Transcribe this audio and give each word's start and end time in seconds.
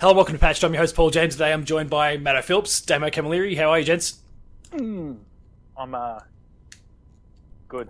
Hello, 0.00 0.12
welcome 0.14 0.34
to 0.34 0.38
Patched. 0.38 0.62
I'm 0.62 0.72
your 0.72 0.80
host 0.82 0.94
Paul 0.94 1.10
James. 1.10 1.34
Today 1.34 1.52
I'm 1.52 1.64
joined 1.64 1.90
by 1.90 2.16
Matto 2.18 2.40
Phillips, 2.42 2.80
Damo 2.80 3.08
Camilleri. 3.08 3.56
How 3.56 3.70
are 3.70 3.78
you, 3.80 3.84
gents? 3.84 4.18
I'm 4.72 5.18
uh 5.76 6.20
good. 7.68 7.88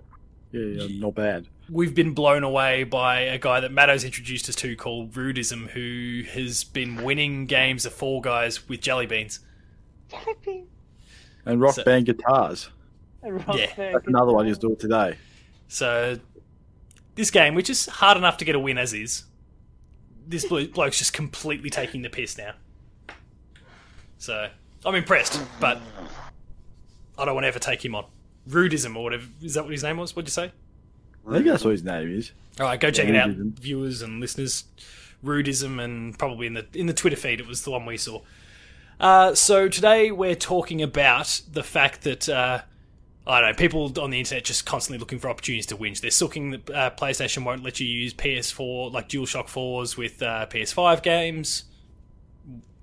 Yeah, 0.53 0.63
yeah, 0.85 1.01
not 1.01 1.15
bad. 1.15 1.47
We've 1.71 1.95
been 1.95 2.15
blown 2.15 2.45
away 2.45 2.85
by 2.85 3.21
a 3.21 3.39
guy 3.39 3.61
that 3.61 3.73
Matto's 3.73 4.05
introduced 4.05 4.49
us 4.49 4.55
to 4.57 4.75
called 4.75 5.13
Rudism, 5.13 5.69
who 5.69 6.23
has 6.31 6.65
been 6.65 7.03
winning 7.05 7.45
games 7.45 7.85
of 7.85 7.93
Fall 7.93 8.23
Guys 8.23 8.67
with 8.69 8.81
jelly 8.81 9.05
beans. 9.07 9.41
And 11.45 11.61
rock 11.61 11.75
So- 11.75 11.85
band 11.85 12.07
guitars. 12.07 12.71
Yeah, 13.23 13.67
That's 13.77 14.07
another 14.07 14.33
one 14.33 14.47
he's 14.47 14.57
doing 14.59 14.77
today. 14.77 15.17
So 15.67 16.19
this 17.17 17.31
game, 17.31 17.55
which 17.55 17.69
is 17.69 17.85
hard 17.87 18.17
enough 18.17 18.39
to 18.39 18.45
get 18.47 18.55
a 18.55 18.61
win 18.61 18.79
as 18.79 18.95
is, 18.95 19.25
this 20.29 20.45
bloke's 20.47 20.99
just 20.99 21.13
completely 21.13 21.71
taking 21.71 22.03
the 22.03 22.11
piss 22.11 22.37
now. 22.39 22.53
So 24.19 24.49
I'm 24.85 24.95
impressed, 24.95 25.41
but 25.61 25.81
I 27.17 27.25
don't 27.25 27.35
want 27.35 27.45
to 27.45 27.49
ever 27.49 27.59
take 27.59 27.85
him 27.85 27.95
on. 27.95 28.05
Rudism 28.49 28.97
or 28.97 29.05
whatever 29.05 29.25
is 29.43 29.55
that 29.55 29.65
what 29.65 29.73
his 29.73 29.83
name 29.83 29.97
was? 29.97 30.15
What'd 30.15 30.29
you 30.29 30.33
say? 30.33 30.53
I 31.29 31.33
think 31.33 31.47
that's 31.47 31.65
what 31.65 31.73
his 31.73 31.85
name 31.85 32.17
is. 32.17 32.33
All 32.59 32.67
right, 32.67 32.81
go 32.81 32.91
check 32.91 33.09
it 33.09 33.17
out, 33.17 33.31
Rudism. 33.31 33.59
viewers 33.59 34.03
and 34.03 34.21
listeners. 34.21 34.65
Rudism, 35.25 35.83
and 35.83 36.17
probably 36.19 36.47
in 36.47 36.55
the 36.55 36.67
in 36.75 36.87
the 36.87 36.95
Twitter 36.95 37.17
feed, 37.17 37.41
it 37.41 37.47
was 37.47 37.63
the 37.63 37.71
one 37.71 37.85
we 37.85 37.97
saw. 37.97 38.21
Uh, 39.01 39.35
so 39.35 39.69
today 39.69 40.11
we're 40.11 40.35
talking 40.35 40.81
about 40.83 41.43
the 41.51 41.63
fact 41.63 42.03
that 42.03 42.29
uh, 42.29 42.63
I 43.29 43.41
don't 43.41 43.51
know 43.51 43.55
people 43.57 43.93
on 44.01 44.11
the 44.11 44.19
internet 44.19 44.45
just 44.45 44.65
constantly 44.65 44.99
looking 44.99 45.19
for 45.19 45.29
opportunities 45.29 45.67
to 45.67 45.77
whinge. 45.77 46.01
They're 46.01 46.11
sucking 46.11 46.51
that 46.51 46.71
uh, 46.71 46.91
PlayStation 46.97 47.45
won't 47.45 47.63
let 47.63 47.79
you 47.79 47.87
use 47.87 48.15
PS4 48.15 48.93
like 48.93 49.09
DualShock 49.09 49.49
fours 49.49 49.97
with 49.97 50.23
uh, 50.23 50.47
PS5 50.51 51.03
games. 51.03 51.65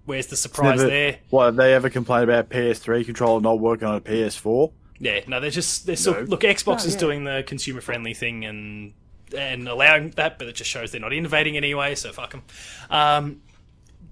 Where's 0.05 0.27
the 0.27 0.35
surprise 0.37 0.77
Never- 0.77 0.89
there? 0.89 1.17
What 1.31 1.45
have 1.45 1.55
they 1.55 1.73
ever 1.73 1.89
complained 1.89 2.25
about 2.29 2.49
PS3 2.49 3.03
controller 3.05 3.41
not 3.41 3.59
working 3.59 3.87
on 3.87 3.95
a 3.95 4.01
PS4? 4.01 4.71
Yeah, 4.99 5.21
no, 5.27 5.39
they're 5.39 5.49
just 5.49 5.85
they're 5.87 5.95
still 5.95 6.13
No. 6.13 6.19
look. 6.21 6.41
Xbox 6.41 6.79
No, 6.79 6.85
is 6.85 6.93
yeah. 6.93 6.99
doing 6.99 7.23
the 7.23 7.43
consumer 7.45 7.81
friendly 7.81 8.13
thing 8.13 8.45
and 8.45 8.93
and 9.35 9.67
allowing 9.67 10.11
that, 10.11 10.37
but 10.37 10.47
it 10.47 10.53
just 10.55 10.69
shows 10.69 10.91
they're 10.91 11.01
not 11.01 11.11
innovating 11.11 11.57
anyway. 11.57 11.95
So 11.95 12.11
fuck 12.13 12.31
them. 12.31 12.43
Um, 12.89 13.41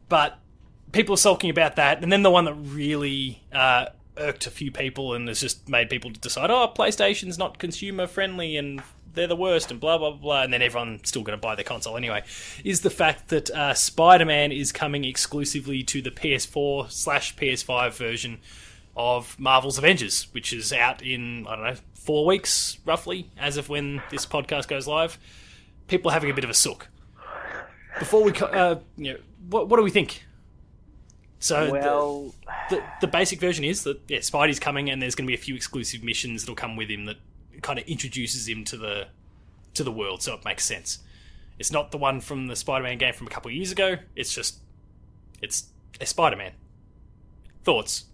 but 0.10 0.40
people 0.92 1.14
are 1.14 1.18
sulking 1.18 1.52
about 1.52 1.76
that, 1.78 2.02
and 2.04 2.12
then 2.12 2.24
the 2.24 2.32
one 2.32 2.46
that 2.46 2.56
really 2.56 3.44
uh, 3.54 3.86
irked 4.18 4.48
a 4.48 4.52
few 4.52 4.72
people 4.72 5.14
and 5.14 5.28
has 5.28 5.42
just 5.42 5.68
made 5.68 5.90
people 5.90 6.12
decide, 6.12 6.52
oh, 6.52 6.72
PlayStation's 6.76 7.38
not 7.38 7.60
consumer 7.60 8.08
friendly 8.08 8.58
and 8.58 8.82
they're 9.14 9.28
the 9.28 9.36
worst 9.36 9.72
and 9.72 9.80
blah 9.80 9.98
blah 9.98 10.12
blah, 10.12 10.44
and 10.44 10.54
then 10.54 10.62
everyone's 10.62 11.08
still 11.08 11.24
going 11.24 11.38
to 11.38 11.42
buy 11.42 11.56
their 11.56 11.64
console 11.64 11.98
anyway. 11.98 12.24
Is 12.64 12.82
the 12.82 12.90
fact 12.90 13.30
that 13.30 13.50
uh, 13.52 13.74
Spider 13.74 14.26
Man 14.26 14.52
is 14.52 14.72
coming 14.72 15.06
exclusively 15.06 15.84
to 15.84 16.02
the 16.02 16.12
PS4 16.12 16.92
slash 16.92 17.36
PS5 17.36 17.94
version 17.94 18.40
of 18.96 19.40
Marvel's 19.40 19.78
Avengers, 19.78 20.28
which 20.32 20.54
is 20.54 20.74
out 20.74 21.02
in 21.02 21.48
I 21.48 21.56
don't 21.56 21.66
know 21.66 21.76
four 21.94 22.26
weeks 22.26 22.78
roughly, 22.86 23.30
as 23.38 23.58
of 23.58 23.70
when 23.70 24.02
this 24.10 24.26
podcast 24.26 24.68
goes 24.68 24.88
live. 24.88 25.18
People 25.88 26.12
are 26.12 26.14
having 26.14 26.30
a 26.30 26.34
bit 26.34 26.44
of 26.44 26.50
a 26.50 26.54
sook. 26.54 26.88
Before 28.00 28.24
we, 28.24 28.32
co- 28.32 28.48
uh, 28.48 28.80
you 28.98 29.14
know, 29.14 29.20
what, 29.50 29.70
what 29.70 29.78
do 29.78 29.84
we 29.84 29.92
think? 29.92 30.24
So 31.44 31.66
the- 31.66 31.72
Well, 31.74 32.34
the, 32.70 32.82
the 33.02 33.08
basic 33.08 33.42
version 33.42 33.66
is 33.66 33.84
that 33.84 34.00
yeah, 34.08 34.20
Spidey's 34.20 34.62
coming, 34.62 34.90
and 34.90 35.02
there's 35.02 35.14
going 35.14 35.26
to 35.26 35.30
be 35.30 35.36
a 35.36 35.38
few 35.38 35.56
exclusive 35.56 36.02
missions 36.02 36.42
that'll 36.44 36.56
come 36.56 36.78
with 36.78 36.90
him 36.90 37.04
that 37.04 37.18
kind 37.62 37.78
of 37.78 37.86
introduces 37.86 38.48
him 38.48 38.64
to 38.64 38.78
the 38.78 39.08
to 39.74 39.84
the 39.84 39.92
world, 39.92 40.24
so 40.24 40.36
it 40.36 40.46
makes 40.46 40.64
sense. 40.64 41.00
It's 41.60 41.70
not 41.70 41.92
the 41.92 41.98
one 41.98 42.22
from 42.22 42.48
the 42.48 42.56
Spider-Man 42.56 42.98
game 42.98 43.14
from 43.14 43.28
a 43.28 43.30
couple 43.30 43.50
of 43.50 43.56
years 43.56 43.74
ago. 43.74 43.98
It's 44.16 44.34
just 44.34 44.60
it's 45.42 45.66
a 46.00 46.06
Spider-Man. 46.06 46.54
Thoughts? 47.66 48.06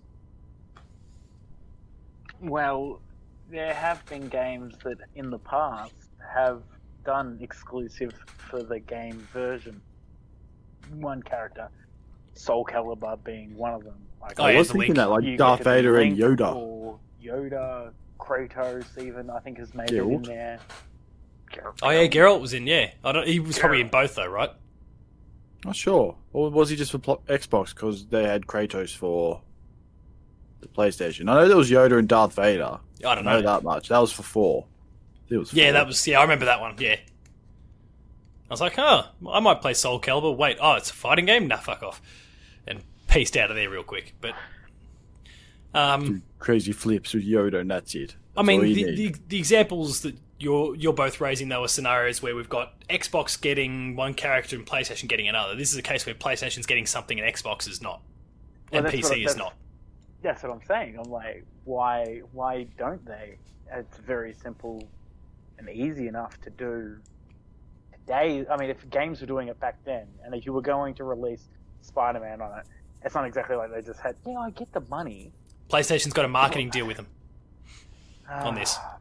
well, 2.42 3.00
there 3.52 3.74
have 3.76 4.04
been 4.08 4.28
games 4.28 4.74
that 4.84 4.98
in 5.16 5.30
the 5.30 5.40
past 5.40 5.94
have 6.34 6.64
done 7.06 7.38
exclusive 7.42 8.14
for 8.50 8.64
the 8.64 8.80
game 8.80 9.28
version. 9.32 9.82
One 10.96 11.22
character, 11.22 11.70
Soul 12.40 12.64
Calibur 12.66 13.22
being 13.24 13.56
one 13.58 13.74
of 13.74 13.84
them. 13.84 13.96
Like, 14.22 14.40
Oh, 14.40 14.44
I 14.46 14.56
was 14.56 14.68
the 14.68 14.74
thinking 14.74 14.96
Link. 14.96 14.98
that, 14.98 15.10
like 15.10 15.24
you 15.26 15.36
Darth 15.38 15.60
get 15.60 15.64
to 15.66 15.70
be 15.70 15.76
Vader 15.76 15.98
and 16.00 16.18
Yoda. 16.18 16.56
Or 16.56 17.00
Yoda, 17.22 17.92
Kratos, 18.18 18.86
even 19.04 19.30
I 19.30 19.40
think 19.40 19.58
has 19.58 19.74
made 19.74 19.92
it 19.92 20.02
in 20.02 20.22
there. 20.22 20.60
Geralt. 21.52 21.80
Oh 21.82 21.90
yeah, 21.90 22.08
Geralt 22.08 22.40
was 22.42 22.54
in. 22.54 22.66
Yeah, 22.68 22.92
I 23.04 23.12
don't. 23.12 23.28
He 23.28 23.40
was 23.40 23.58
probably 23.60 23.82
in 23.82 23.90
both 23.90 24.16
though, 24.16 24.28
right? 24.28 24.52
Not 25.66 25.76
sure. 25.76 26.16
Or 26.32 26.50
was 26.50 26.70
he 26.70 26.76
just 26.78 26.92
for 26.92 27.00
pl- 27.00 27.22
Xbox 27.28 27.74
because 27.76 28.06
they 28.06 28.24
had 28.24 28.46
Kratos 28.46 28.96
for 28.96 29.42
the 30.62 30.68
PlayStation? 30.70 31.30
I 31.30 31.34
know 31.42 31.48
there 31.48 31.58
was 31.58 31.70
Yoda 31.70 31.98
and 32.00 32.08
Darth 32.08 32.36
Vader. 32.36 32.80
I 33.04 33.10
I 33.10 33.16
don't 33.16 33.26
know 33.26 33.40
know. 33.40 33.42
that 33.42 33.64
much. 33.64 33.90
That 33.90 33.98
was 34.00 34.12
for 34.14 34.24
four. 34.24 34.66
It 35.30 35.38
was 35.38 35.52
Yeah, 35.54 35.66
four. 35.66 35.74
that 35.74 35.88
was. 35.88 36.08
Yeah, 36.08 36.20
I 36.20 36.22
remember 36.22 36.46
that 36.46 36.62
one. 36.62 36.76
Yeah. 36.80 36.96
I 36.96 38.54
was 38.54 38.62
like, 38.62 38.76
oh, 38.80 39.04
I 39.30 39.40
might 39.42 39.62
play 39.62 39.74
Soul 39.74 40.00
Calibur. 40.02 40.36
Wait, 40.36 40.58
oh, 40.62 40.74
it's 40.76 40.90
a 40.90 40.94
fighting 40.94 41.26
game? 41.26 41.48
Nah, 41.48 41.58
fuck 41.58 41.84
off. 41.84 42.02
And 43.10 43.14
pieced 43.14 43.38
out 43.38 43.50
of 43.50 43.56
there 43.56 43.70
real 43.70 43.84
quick. 43.84 44.14
But, 44.22 44.36
um, 45.74 46.24
crazy 46.40 46.72
flips 46.72 47.14
with 47.14 47.26
Yoda, 47.26 47.60
and 47.60 47.70
that's 47.70 47.96
it. 47.96 48.16
I 48.36 48.44
mean, 48.44 48.62
the, 48.62 48.84
the, 48.84 49.16
the 49.28 49.38
examples 49.38 50.02
that 50.02 50.16
you're 50.40 50.74
you're 50.76 50.94
both 50.94 51.20
raising 51.20 51.50
though 51.50 51.64
are 51.64 51.68
scenarios 51.68 52.22
where 52.22 52.36
we've 52.36 52.50
got 52.50 52.80
Xbox 52.88 53.40
getting 53.40 53.96
one 53.96 54.14
character 54.14 54.56
and 54.56 54.66
PlayStation 54.66 55.08
getting 55.08 55.28
another. 55.28 55.56
This 55.56 55.72
is 55.72 55.78
a 55.78 55.82
case 55.82 56.06
where 56.06 56.16
PlayStation's 56.16 56.66
getting 56.66 56.86
something 56.86 57.20
and 57.20 57.34
Xbox 57.34 57.68
is 57.68 57.82
not, 57.82 58.02
Well, 58.72 58.80
and 58.80 58.86
that's 58.86 59.10
PC 59.10 59.26
is 59.26 59.36
not. 59.36 59.54
That's 60.22 60.44
what 60.44 60.52
I'm 60.54 60.62
saying. 60.66 60.98
I'm 60.98 61.12
like, 61.12 61.46
why? 61.66 62.22
Why 62.32 62.68
don't 62.78 63.06
they? 63.06 63.38
It's 63.72 63.98
very 63.98 64.34
simple 64.34 64.88
and 65.58 65.70
easy 65.70 66.08
enough 66.08 66.40
to 66.42 66.50
do 66.50 66.98
today. 67.92 68.46
I 68.50 68.58
mean, 68.58 68.70
if 68.70 68.90
games 68.90 69.22
were 69.22 69.28
doing 69.28 69.50
it 69.50 69.60
back 69.60 69.78
then, 69.84 70.08
and 70.24 70.34
if 70.34 70.46
you 70.46 70.54
were 70.54 70.62
going 70.62 70.96
to 70.96 71.04
release 71.04 71.50
Spider-Man 71.82 72.42
on 72.42 72.60
it, 72.60 72.66
it's 73.04 73.16
not 73.16 73.26
exactly 73.26 73.56
like 73.56 73.72
they 73.72 73.82
just 73.82 74.00
had. 74.00 74.16
You 74.26 74.34
know, 74.34 74.40
I 74.42 74.50
get 74.52 74.72
the 74.74 74.82
money 74.82 75.32
PlayStation's 75.70 76.14
got 76.14 76.26
a 76.26 76.30
marketing 76.30 76.70
deal 76.70 76.86
with 76.86 76.98
them, 76.98 77.08
On 78.30 78.56
this. 78.56 78.76
Ah, 78.78 78.98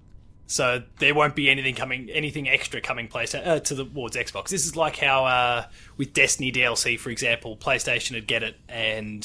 so 0.47 0.83
there 0.99 1.15
won't 1.15 1.35
be 1.35 1.51
anything 1.51 1.75
coming, 1.75 2.11
anything 2.11 2.49
extra 2.49 2.81
coming 2.81 3.09
PlayStation 3.09 3.47
uh, 3.47 3.61
to 3.61 3.75
the 3.75 3.85
towards 3.85 4.17
Xbox. 4.17 4.49
This 4.49 4.67
is 4.67 4.77
like 4.77 4.97
how 4.97 5.25
uh, 5.25 5.67
with 5.97 6.13
Destiny 6.13 6.53
DLC, 6.53 6.99
for 6.99 7.11
example, 7.11 7.57
PlayStation 7.57 8.13
would 8.13 8.27
get 8.27 8.43
it 8.43 8.57
and 8.69 9.23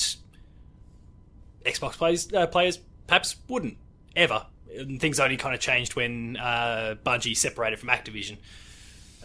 Xbox 1.66 1.94
players 1.94 2.32
uh, 2.34 2.48
players 2.48 2.80
perhaps 3.08 3.36
wouldn't 3.48 3.78
ever. 4.16 4.46
And 4.76 5.00
things 5.00 5.20
only 5.20 5.38
kind 5.38 5.54
of 5.54 5.62
changed 5.62 5.96
when 5.96 6.36
uh, 6.38 6.96
Bungie 7.06 7.38
separated 7.38 7.78
from 7.80 7.90
Activision. 7.90 8.38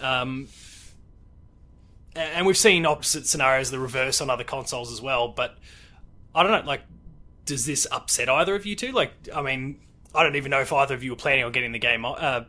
Um, 0.00 0.48
and 2.18 2.46
we've 2.46 2.56
seen 2.56 2.86
opposite 2.86 3.26
scenarios, 3.26 3.70
the 3.70 3.78
reverse 3.78 4.20
on 4.20 4.30
other 4.30 4.44
consoles 4.44 4.92
as 4.92 5.00
well. 5.00 5.28
But 5.28 5.56
I 6.34 6.42
don't 6.42 6.52
know, 6.52 6.66
like, 6.66 6.82
does 7.44 7.66
this 7.66 7.86
upset 7.90 8.28
either 8.28 8.54
of 8.54 8.66
you 8.66 8.76
two? 8.76 8.92
Like, 8.92 9.12
I 9.34 9.42
mean, 9.42 9.80
I 10.14 10.22
don't 10.22 10.36
even 10.36 10.50
know 10.50 10.60
if 10.60 10.72
either 10.72 10.94
of 10.94 11.02
you 11.02 11.10
were 11.10 11.16
planning 11.16 11.44
on 11.44 11.52
getting 11.52 11.72
the 11.72 11.78
game 11.78 12.04
uh, 12.04 12.42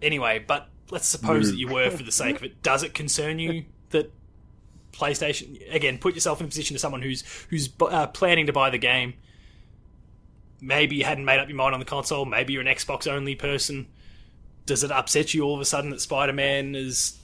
anyway. 0.00 0.44
But 0.46 0.68
let's 0.90 1.06
suppose 1.06 1.50
that 1.50 1.56
you 1.56 1.68
were 1.68 1.90
for 1.90 2.02
the 2.02 2.12
sake 2.12 2.36
of 2.36 2.42
it. 2.42 2.62
Does 2.62 2.82
it 2.82 2.94
concern 2.94 3.38
you 3.38 3.64
that 3.90 4.12
PlayStation 4.92 5.72
again? 5.72 5.98
Put 5.98 6.14
yourself 6.14 6.40
in 6.40 6.46
a 6.46 6.48
position 6.48 6.76
of 6.76 6.80
someone 6.80 7.02
who's 7.02 7.22
who's 7.48 7.68
uh, 7.80 8.08
planning 8.08 8.46
to 8.46 8.52
buy 8.52 8.70
the 8.70 8.78
game. 8.78 9.14
Maybe 10.60 10.96
you 10.96 11.04
hadn't 11.04 11.24
made 11.24 11.40
up 11.40 11.48
your 11.48 11.56
mind 11.56 11.74
on 11.74 11.80
the 11.80 11.86
console. 11.86 12.24
Maybe 12.24 12.52
you're 12.52 12.62
an 12.62 12.68
Xbox 12.68 13.10
only 13.10 13.34
person. 13.34 13.88
Does 14.64 14.84
it 14.84 14.92
upset 14.92 15.34
you 15.34 15.42
all 15.42 15.54
of 15.54 15.60
a 15.60 15.64
sudden 15.64 15.90
that 15.90 16.00
Spider 16.00 16.32
Man 16.32 16.74
is 16.74 17.18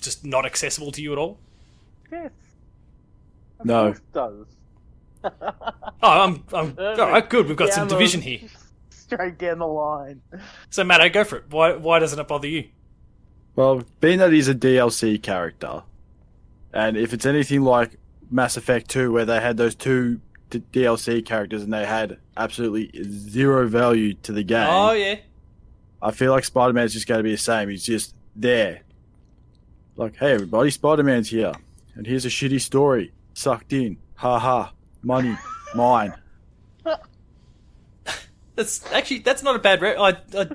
just 0.00 0.24
not 0.24 0.46
accessible 0.46 0.92
to 0.92 1.02
you 1.02 1.12
at 1.12 1.18
all? 1.18 1.38
yes. 2.12 2.30
Of 3.60 3.66
No. 3.66 3.86
it 3.88 4.00
does. 4.12 4.46
Oh, 6.02 6.10
I'm, 6.22 6.44
I'm 6.52 6.76
all 6.78 6.96
right. 6.96 7.28
Good, 7.28 7.48
we've 7.48 7.56
got 7.56 7.70
some 7.72 7.82
Down 7.82 7.88
the- 7.88 7.94
division 7.94 8.20
here. 8.20 8.40
Straight 8.90 9.38
down 9.38 9.58
the 9.60 9.66
line. 9.66 10.20
So, 10.70 10.84
Matt, 10.84 11.12
go 11.12 11.24
for 11.24 11.36
it. 11.38 11.44
Why, 11.50 11.74
why 11.74 11.98
doesn't 11.98 12.18
it 12.18 12.28
bother 12.28 12.46
you? 12.48 12.68
Well, 13.56 13.82
being 14.00 14.18
that 14.18 14.32
he's 14.32 14.48
a 14.48 14.54
DLC 14.54 15.20
character, 15.22 15.82
and 16.72 16.96
if 16.96 17.12
it's 17.12 17.24
anything 17.26 17.62
like 17.62 17.98
Mass 18.30 18.56
Effect 18.56 18.88
2, 18.90 19.10
where 19.12 19.24
they 19.24 19.40
had 19.40 19.56
those 19.56 19.74
two 19.74 20.20
d- 20.50 20.62
DLC 20.72 21.24
characters 21.24 21.62
and 21.62 21.72
they 21.72 21.86
had 21.86 22.18
absolutely 22.36 22.90
zero 23.04 23.66
value 23.66 24.14
to 24.14 24.32
the 24.32 24.42
game, 24.42 24.66
Oh 24.68 24.92
yeah, 24.92 25.16
I 26.02 26.10
feel 26.10 26.30
like 26.32 26.44
Spider 26.44 26.72
Man's 26.72 26.92
just 26.92 27.06
going 27.08 27.18
to 27.20 27.24
be 27.24 27.30
the 27.32 27.36
same. 27.38 27.68
He's 27.68 27.84
just 27.84 28.14
there. 28.36 28.82
Like, 29.96 30.16
hey, 30.16 30.32
everybody, 30.32 30.70
Spider 30.70 31.02
Man's 31.02 31.30
here. 31.30 31.52
And 31.94 32.06
here's 32.06 32.26
a 32.26 32.28
shitty 32.28 32.60
story. 32.60 33.12
Sucked 33.34 33.72
in. 33.72 33.96
Ha 34.16 34.38
ha. 34.38 34.72
Money. 35.02 35.36
Mine. 35.74 36.14
that's 38.54 38.90
actually 38.92 39.18
that's 39.18 39.42
not 39.42 39.56
a 39.56 39.58
bad. 39.58 39.82
Re- 39.82 39.96
I, 39.96 40.10
I 40.34 40.48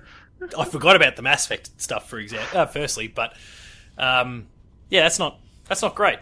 I 0.57 0.65
forgot 0.65 0.95
about 0.95 1.15
the 1.15 1.21
Mass 1.21 1.45
Effect 1.45 1.69
stuff 1.79 2.09
for 2.09 2.17
example. 2.17 2.59
Uh, 2.59 2.65
firstly, 2.65 3.07
but 3.07 3.35
um, 3.97 4.47
yeah, 4.89 5.03
that's 5.03 5.19
not 5.19 5.39
that's 5.67 5.81
not 5.81 5.95
great. 5.95 6.19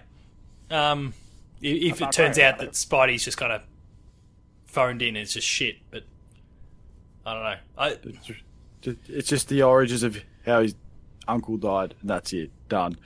Um, 0.70 1.14
If 1.62 1.98
it 1.98 2.02
not 2.02 2.14
turns 2.14 2.38
out 2.40 2.56
about 2.56 2.66
that 2.66 2.74
Spidey's 2.74 3.24
just 3.24 3.38
kind 3.38 3.52
of 3.52 3.62
phoned 4.66 5.02
in, 5.02 5.10
and 5.10 5.18
it's 5.18 5.34
just 5.34 5.48
shit. 5.48 5.78
But 5.92 6.04
I 7.26 7.34
don't 7.34 7.44
know. 7.44 7.56
I 7.78 7.98
it's 9.08 9.30
just 9.30 9.50
the 9.50 9.64
origins 9.64 10.04
of 10.04 10.22
how 10.46 10.62
his 10.62 10.76
uncle 11.28 11.58
died, 11.58 11.96
and 12.02 12.10
that's 12.10 12.34
it. 12.34 12.52
Done. 12.70 12.98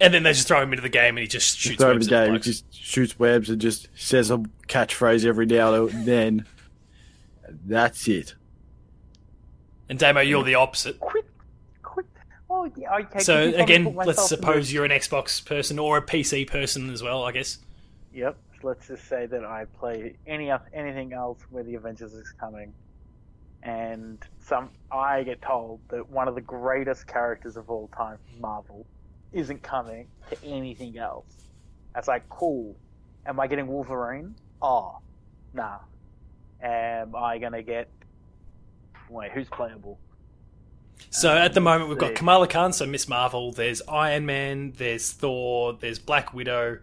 and 0.00 0.14
then 0.14 0.22
they 0.22 0.32
just 0.32 0.48
throw 0.48 0.62
him 0.62 0.72
into 0.72 0.82
the 0.82 0.88
game, 0.88 1.16
and 1.16 1.22
he 1.22 1.26
just 1.26 1.58
shoots 1.58 1.80
Throw 1.80 1.90
him 1.90 1.96
webs 1.96 2.08
the 2.08 2.16
at 2.16 2.24
game, 2.26 2.34
he 2.34 2.40
just 2.40 2.72
shoots 2.72 3.18
webs 3.18 3.50
and 3.50 3.60
just 3.60 3.88
says 3.94 4.30
a 4.30 4.38
catchphrase 4.68 5.24
every 5.24 5.46
now 5.46 5.86
and 5.86 6.06
then. 6.06 6.46
That's 7.66 8.06
it. 8.08 8.34
And 9.88 9.98
Damo, 9.98 10.20
you're 10.20 10.44
the 10.44 10.54
opposite. 10.54 11.00
Quit, 11.00 11.24
quit. 11.82 12.06
Oh, 12.50 12.70
yeah, 12.76 12.94
okay. 12.96 13.18
So 13.20 13.52
again, 13.54 13.94
let's 13.94 14.28
suppose 14.28 14.72
you're 14.72 14.84
an 14.84 14.90
Xbox 14.90 15.44
person 15.44 15.78
or 15.78 15.96
a 15.96 16.02
PC 16.02 16.46
person 16.46 16.90
as 16.90 17.02
well. 17.02 17.24
I 17.24 17.32
guess. 17.32 17.58
Yep. 18.12 18.36
Let's 18.62 18.88
just 18.88 19.08
say 19.08 19.26
that 19.26 19.44
I 19.44 19.66
play 19.78 20.16
any 20.26 20.50
anything 20.72 21.12
else 21.12 21.38
where 21.50 21.62
the 21.62 21.76
Avengers 21.76 22.12
is 22.12 22.30
coming, 22.40 22.72
and 23.62 24.18
some 24.40 24.70
I 24.90 25.22
get 25.22 25.42
told 25.42 25.80
that 25.88 26.08
one 26.08 26.28
of 26.28 26.34
the 26.34 26.40
greatest 26.40 27.06
characters 27.06 27.56
of 27.56 27.70
all 27.70 27.88
time, 27.96 28.18
Marvel, 28.40 28.86
isn't 29.32 29.62
coming 29.62 30.08
to 30.30 30.44
anything 30.44 30.98
else. 30.98 31.48
That's 31.94 32.08
like 32.08 32.28
cool. 32.28 32.76
Am 33.26 33.38
I 33.40 33.46
getting 33.46 33.66
Wolverine? 33.66 34.34
Oh, 34.62 34.98
nah. 35.52 35.78
Am 36.62 37.14
I 37.14 37.38
gonna 37.38 37.62
get? 37.62 37.88
Wait, 39.10 39.30
who's 39.32 39.48
playable? 39.48 39.98
So 41.10 41.36
at 41.36 41.54
the 41.54 41.60
moment, 41.60 41.88
we've 41.88 41.98
got. 41.98 42.14
Kamala 42.14 42.48
Khan, 42.48 42.72
so 42.72 42.86
Miss 42.86 43.08
Marvel. 43.08 43.52
There's 43.52 43.82
Iron 43.88 44.26
Man. 44.26 44.72
There's 44.76 45.12
Thor. 45.12 45.74
There's 45.74 45.98
Black 45.98 46.34
Widow. 46.34 46.78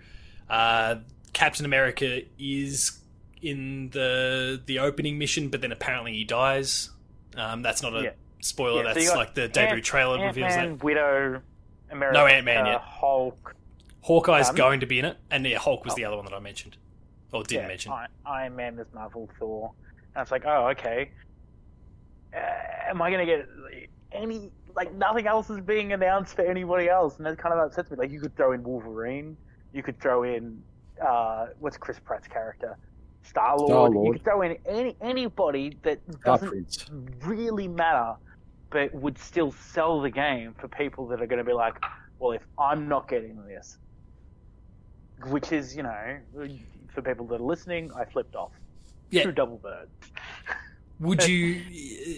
Uh, 0.50 0.98
Captain 1.34 1.66
America 1.66 2.22
is 2.40 3.00
in 3.46 3.90
the 3.92 4.62
the 4.66 4.80
opening 4.80 5.18
mission, 5.18 5.50
but 5.50 5.62
then 5.62 5.72
apparently 5.72 6.14
he 6.14 6.24
dies. 6.24 6.90
Um, 7.38 7.62
that's 7.62 7.82
not 7.82 7.96
a 7.96 8.02
Yeah. 8.04 8.10
spoiler. 8.42 8.84
Yeah, 8.84 8.94
that's 8.94 9.08
got 9.10 9.18
like 9.18 9.34
the 9.36 9.48
debut 9.48 9.76
Ant- 9.78 9.86
trailer 9.86 10.20
reveals 10.26 10.54
that. 10.54 10.60
Ant-Man, 10.66 10.80
Widow, 10.80 11.42
America, 11.92 12.18
No 12.18 12.26
Ant-Man 12.28 12.66
yet. 12.66 12.82
Hulk. 12.82 13.56
Hawkeye's 14.02 14.50
Um, 14.50 14.56
going 14.56 14.80
to 14.82 14.86
be 14.86 15.00
in 15.00 15.06
it, 15.06 15.18
and 15.32 15.46
yeah, 15.46 15.58
Hulk 15.58 15.84
was 15.84 15.94
Oh. 15.94 15.96
the 15.98 16.06
other 16.06 16.16
one 16.16 16.26
that 16.26 16.34
I 16.34 16.40
mentioned, 16.40 16.78
or 17.32 17.44
didn't 17.44 17.64
yeah, 17.64 17.68
mention. 17.68 17.92
I- 17.92 18.08
Iron 18.26 18.56
Man, 18.56 18.76
Miss 18.76 18.88
Marvel, 18.94 19.30
Thor. 19.40 19.72
And 20.16 20.22
it's 20.22 20.32
like, 20.32 20.46
oh, 20.46 20.68
okay. 20.70 21.12
Uh, 22.34 22.40
am 22.90 23.02
I 23.02 23.12
gonna 23.12 23.26
get 23.26 23.48
any? 24.12 24.52
Like 24.76 24.94
nothing 24.94 25.26
else 25.26 25.50
is 25.50 25.62
being 25.62 25.94
announced 25.94 26.36
for 26.36 26.42
anybody 26.44 26.90
else, 26.90 27.18
and 27.18 27.26
that 27.26 27.38
kind 27.38 27.54
of 27.54 27.60
upsets 27.66 27.90
me. 27.92 27.98
Like 27.98 28.12
you 28.12 28.20
could 28.20 28.36
throw 28.36 28.52
in 28.52 28.62
Wolverine, 28.64 29.38
you 29.74 29.82
could 29.82 30.00
throw 30.02 30.24
in 30.24 30.62
uh, 31.02 31.48
what's 31.60 31.78
Chris 31.78 31.98
Pratt's 32.00 32.28
character, 32.28 32.78
Star 33.28 33.58
Lord. 33.58 33.62
You 33.62 33.68
Star-Lord. 33.68 34.16
could 34.16 34.24
throw 34.24 34.42
in 34.42 34.58
any 34.66 34.96
anybody 35.02 35.78
that 35.84 36.00
doesn't 36.22 36.86
really 37.24 37.68
matter, 37.68 38.16
but 38.70 38.94
would 38.94 39.18
still 39.18 39.52
sell 39.52 40.02
the 40.02 40.10
game 40.10 40.54
for 40.60 40.68
people 40.68 41.08
that 41.08 41.22
are 41.22 41.28
going 41.28 41.40
to 41.40 41.44
be 41.44 41.54
like, 41.54 41.76
well, 42.20 42.32
if 42.32 42.44
I'm 42.58 42.88
not 42.88 43.08
getting 43.08 43.44
this, 43.46 43.78
which 45.28 45.52
is, 45.52 45.76
you 45.76 45.84
know, 45.84 46.18
for 46.94 47.02
people 47.02 47.26
that 47.28 47.42
are 47.42 47.44
listening, 47.44 47.92
I 47.96 48.06
flipped 48.06 48.36
off. 48.36 48.52
Yeah. 49.10 49.24
Two 49.24 49.32
double 49.32 49.58
bird. 49.58 49.90
Would 51.00 51.28
you, 51.28 51.62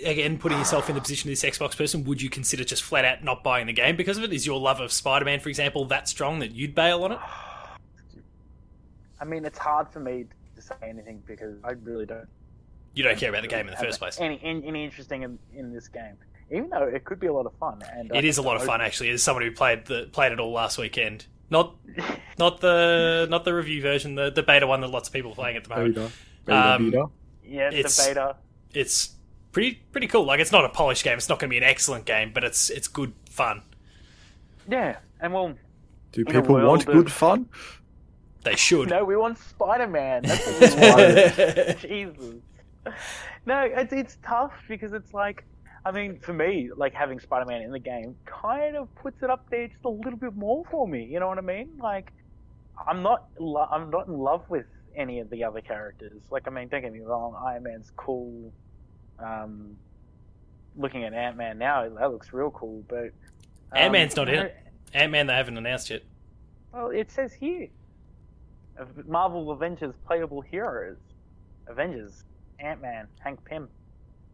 again, 0.06 0.38
putting 0.38 0.58
yourself 0.58 0.90
in 0.90 0.96
the 0.96 1.02
position 1.02 1.30
of 1.30 1.40
this 1.40 1.44
Xbox 1.44 1.78
person, 1.78 2.04
would 2.06 2.22
you 2.22 2.30
consider 2.30 2.64
just 2.64 2.84
flat 2.84 3.06
out 3.06 3.24
not 3.24 3.44
buying 3.44 3.68
the 3.68 3.74
game 3.74 3.96
because 3.96 4.18
of 4.18 4.24
it? 4.24 4.34
Is 4.34 4.46
your 4.46 4.60
love 4.60 4.80
of 4.80 4.92
Spider 4.92 5.26
Man, 5.26 5.40
for 5.40 5.50
example, 5.50 5.86
that 5.86 6.08
strong 6.08 6.40
that 6.40 6.52
you'd 6.52 6.76
bail 6.76 7.04
on 7.04 7.14
it? 7.14 7.20
I 9.20 9.26
mean, 9.26 9.46
it's 9.46 9.58
hard 9.58 9.90
for 9.90 10.00
me 10.00 10.26
to 10.58 10.62
say 10.62 10.76
anything 10.84 11.24
because 11.26 11.56
I 11.64 11.72
really 11.72 12.06
don't. 12.06 12.28
You 12.94 13.04
don't 13.04 13.18
care 13.18 13.30
about 13.30 13.44
the 13.44 13.48
game 13.48 13.68
in 13.68 13.72
the 13.72 13.78
first 13.80 14.00
place. 14.00 14.20
Any, 14.20 14.40
any, 14.44 14.68
any 14.68 14.84
interesting 14.84 15.22
in, 15.24 15.38
in 15.54 15.72
this 15.74 15.88
game, 15.88 16.16
even 16.52 16.70
though 16.70 16.84
it 16.84 17.06
could 17.06 17.20
be 17.20 17.28
a 17.28 17.34
lot 17.34 17.46
of 17.46 17.54
fun. 17.60 17.82
And 17.94 18.14
It 18.16 18.26
is 18.26 18.38
a 18.40 18.42
lot 18.42 18.56
of 18.58 18.64
fun, 18.64 18.82
actually. 18.82 19.10
As 19.12 19.22
someone 19.22 19.44
who 19.44 19.52
played 19.52 19.86
the 19.86 20.10
played 20.12 20.32
it 20.32 20.40
all 20.40 20.52
last 20.52 20.78
weekend, 20.78 21.26
not 21.52 21.76
not 22.40 22.60
the 22.60 23.28
not 23.30 23.46
the 23.46 23.54
review 23.54 23.82
version, 23.82 24.16
the, 24.16 24.32
the 24.32 24.44
beta 24.44 24.66
one 24.68 24.82
that 24.82 24.88
lots 24.90 25.08
of 25.10 25.14
people 25.14 25.32
are 25.32 25.36
playing 25.36 25.58
at 25.58 25.64
the 25.64 25.70
moment. 25.70 25.96
Beta. 25.96 26.12
Beta, 26.46 26.58
Um, 26.76 26.90
beta. 26.92 27.06
Yeah, 27.46 27.68
it's, 27.72 27.76
It's- 27.78 28.06
a 28.06 28.10
beta. 28.10 28.36
It's 28.74 29.16
pretty 29.52 29.76
pretty 29.92 30.08
cool. 30.08 30.26
Like 30.26 30.40
it's 30.40 30.52
not 30.52 30.66
a 30.66 30.70
polished 30.70 31.04
game. 31.04 31.18
It's 31.18 31.30
not 31.30 31.40
going 31.40 31.50
to 31.50 31.54
be 31.54 31.58
an 31.58 31.64
excellent 31.64 32.06
game, 32.06 32.32
but 32.34 32.44
it's 32.44 32.70
it's 32.72 32.88
good 32.88 33.14
fun. 33.30 33.62
Yeah, 34.70 34.98
and 35.22 35.34
well, 35.34 35.54
Do 36.14 36.26
people 36.26 36.56
want 36.56 36.82
of- 36.88 36.94
good 36.94 37.12
fun? 37.12 37.48
They 38.50 38.56
should. 38.56 38.90
no, 38.90 39.04
we 39.04 39.16
want 39.18 39.38
Spider 39.38 39.88
Man. 39.88 40.24
That's 40.24 40.46
what 40.48 40.60
we 40.76 41.64
want. 41.66 41.80
Jesus. 41.80 42.36
No, 43.46 43.60
it's 43.62 43.92
it's 43.94 44.18
tough 44.24 44.54
because 44.70 44.94
it's 44.94 45.14
like, 45.14 45.44
I 45.86 45.92
mean, 45.92 46.20
for 46.20 46.34
me, 46.34 46.70
like 46.76 46.94
having 46.94 47.20
Spider-Man 47.20 47.62
in 47.62 47.72
the 47.72 47.80
game 47.80 48.16
kind 48.26 48.76
of 48.78 48.94
puts 48.96 49.22
it 49.24 49.30
up 49.30 49.50
there 49.50 49.68
just 49.68 49.84
a 49.86 49.90
little 49.90 50.18
bit 50.18 50.36
more 50.36 50.64
for 50.72 50.88
me. 50.88 51.04
You 51.06 51.20
know 51.20 51.28
what 51.28 51.38
I 51.38 51.42
mean? 51.42 51.72
Like, 51.80 52.12
I'm 52.88 53.02
not 53.04 53.26
lo- 53.40 53.68
I'm 53.70 53.90
not 53.90 54.08
in 54.08 54.18
love 54.18 54.50
with 54.50 54.66
any 54.96 55.20
of 55.20 55.30
the 55.30 55.44
other 55.44 55.62
characters. 55.62 56.22
Like, 56.32 56.48
I 56.48 56.52
mean, 56.52 56.68
don't 56.70 56.82
get 56.82 56.94
me 56.94 57.02
wrong, 57.02 57.36
Iron 57.46 57.64
Man's 57.64 57.92
cool. 57.98 58.52
Um, 59.20 59.76
looking 60.78 61.04
at 61.04 61.14
Ant 61.14 61.36
Man 61.38 61.58
now, 61.58 61.88
that 61.90 62.12
looks 62.12 62.32
real 62.34 62.52
cool. 62.52 62.84
But 62.88 63.06
um, 63.72 63.76
Ant-Man's 63.76 64.16
not 64.16 64.30
in 64.30 64.46
it. 64.46 64.56
Ant 64.94 65.12
Man, 65.12 65.28
they 65.28 65.34
haven't 65.34 65.58
announced 65.58 65.90
yet. 65.90 66.04
Well, 66.74 66.90
it 66.90 67.12
says 67.12 67.34
here, 67.34 67.68
Marvel 69.08 69.52
Avengers 69.52 69.94
playable 70.06 70.42
heroes, 70.42 70.98
Avengers, 71.68 72.24
Ant 72.60 72.82
Man, 72.82 73.08
Hank 73.20 73.44
Pym. 73.46 73.70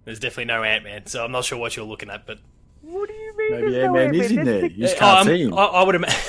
There's 0.05 0.19
definitely 0.19 0.45
no 0.45 0.63
Ant 0.63 0.83
Man, 0.83 1.05
so 1.05 1.23
I'm 1.23 1.31
not 1.31 1.45
sure 1.45 1.57
what 1.57 1.75
you're 1.75 1.85
looking 1.85 2.09
at, 2.09 2.25
but 2.25 2.39
What 2.81 3.07
do 3.07 3.13
you 3.15 3.37
mean? 3.37 3.51
Maybe 3.51 3.71
there's 3.71 3.85
no 3.91 3.95
Ant-Man 3.97 4.15
is 4.21 4.31
in 4.31 4.45
there. 4.45 4.65
You 4.65 4.69
just 4.83 4.97
Uh, 4.97 4.99
can't 4.99 5.19
um, 5.19 5.27
see 5.27 5.41
him. 5.43 5.53
I, 5.53 5.63
I 5.65 5.83
would 5.83 5.95
imagine. 5.95 6.19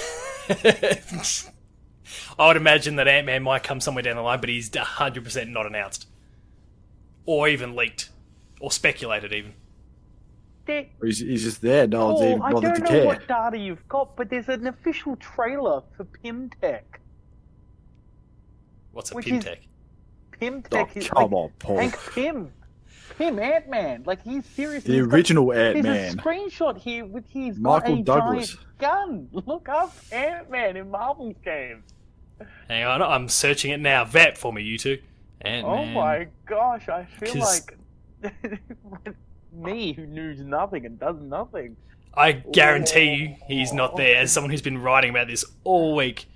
I 2.39 2.47
would 2.49 2.57
imagine 2.57 2.97
that 2.97 3.09
Ant 3.09 3.27
Man 3.27 3.43
might 3.43 3.63
come 3.63 3.81
somewhere 3.81 4.03
down 4.03 4.17
the 4.17 4.23
line, 4.23 4.41
but 4.41 4.49
he's 4.49 4.71
100 4.73 5.25
percent 5.25 5.51
not 5.51 5.67
announced, 5.67 6.07
or 7.27 7.49
even 7.49 7.75
leaked, 7.75 8.11
or 8.61 8.71
speculated 8.71 9.33
even. 9.33 9.55
the- 10.67 10.87
He's, 11.03 11.19
he's 11.19 11.43
just 11.45 11.61
there. 11.63 11.87
No 11.87 12.07
one's 12.07 12.21
Oh, 12.21 12.29
even 12.29 12.43
I 12.43 12.51
don't 12.53 12.91
know 12.91 13.05
what 13.07 13.27
data 13.27 13.57
you've 13.59 13.87
got, 13.89 14.17
but 14.17 14.31
there's 14.31 14.49
an 14.49 14.67
official 14.67 15.17
trailer 15.17 15.83
for 15.97 16.05
Pym 16.05 16.51
Tech. 16.61 17.01
What's 18.95 19.11
a 19.13 19.15
Which 19.15 19.27
Pym 19.27 19.41
Tech? 19.41 19.59
is- 19.59 19.67
Pym 20.41 20.63
Tech 20.63 20.91
Oh, 20.95 20.99
is 20.99 21.09
come 21.09 21.23
like 21.25 21.33
on, 21.33 21.51
Paul. 21.59 21.77
Hank 21.79 21.99
Pym. 22.15 22.53
Pym 23.19 23.39
Ant 23.39 23.69
Man. 23.69 24.03
Like 24.07 24.23
he's 24.23 24.45
seriously 24.47 24.93
The 24.99 25.05
he's 25.05 25.13
original 25.13 25.53
Ant 25.53 25.83
There's 25.83 25.85
Man. 25.85 26.19
a 26.19 26.23
screenshot 26.23 26.79
here 26.79 27.05
with 27.05 27.29
his 27.29 27.59
Michael 27.59 28.03
got 28.03 28.17
a 28.17 28.21
Douglas. 28.21 28.57
giant 28.79 28.79
gun. 28.79 29.29
Look 29.47 29.69
up 29.69 29.95
Ant 30.11 30.51
Man 30.51 30.77
in 30.77 30.91
Marvel's 30.91 31.37
games. 31.45 31.85
Hang 32.69 32.85
on, 32.85 33.01
I'm 33.03 33.29
searching 33.29 33.71
it 33.71 33.79
now. 33.81 34.05
Vap 34.05 34.37
for 34.37 34.53
me, 34.53 34.63
you 34.63 34.79
two. 34.79 34.99
Ant 35.43 35.65
Oh 35.67 35.85
my 35.85 36.27
gosh, 36.47 36.89
I 36.89 37.05
feel 37.05 37.35
'Cause- 37.35 37.67
like 38.23 38.33
me 39.53 39.93
who 39.93 40.07
knows 40.07 40.41
nothing 40.41 40.87
and 40.87 40.99
does 40.99 41.21
nothing. 41.21 41.77
I 42.17 42.33
guarantee 42.33 43.15
you, 43.15 43.37
he's 43.49 43.73
not 43.73 43.97
there. 43.97 44.17
As 44.17 44.33
someone 44.33 44.51
who's 44.51 44.63
been 44.63 44.79
writing 44.79 45.11
about 45.11 45.27
this 45.29 45.45
all 45.65 45.95
week, 45.97 46.27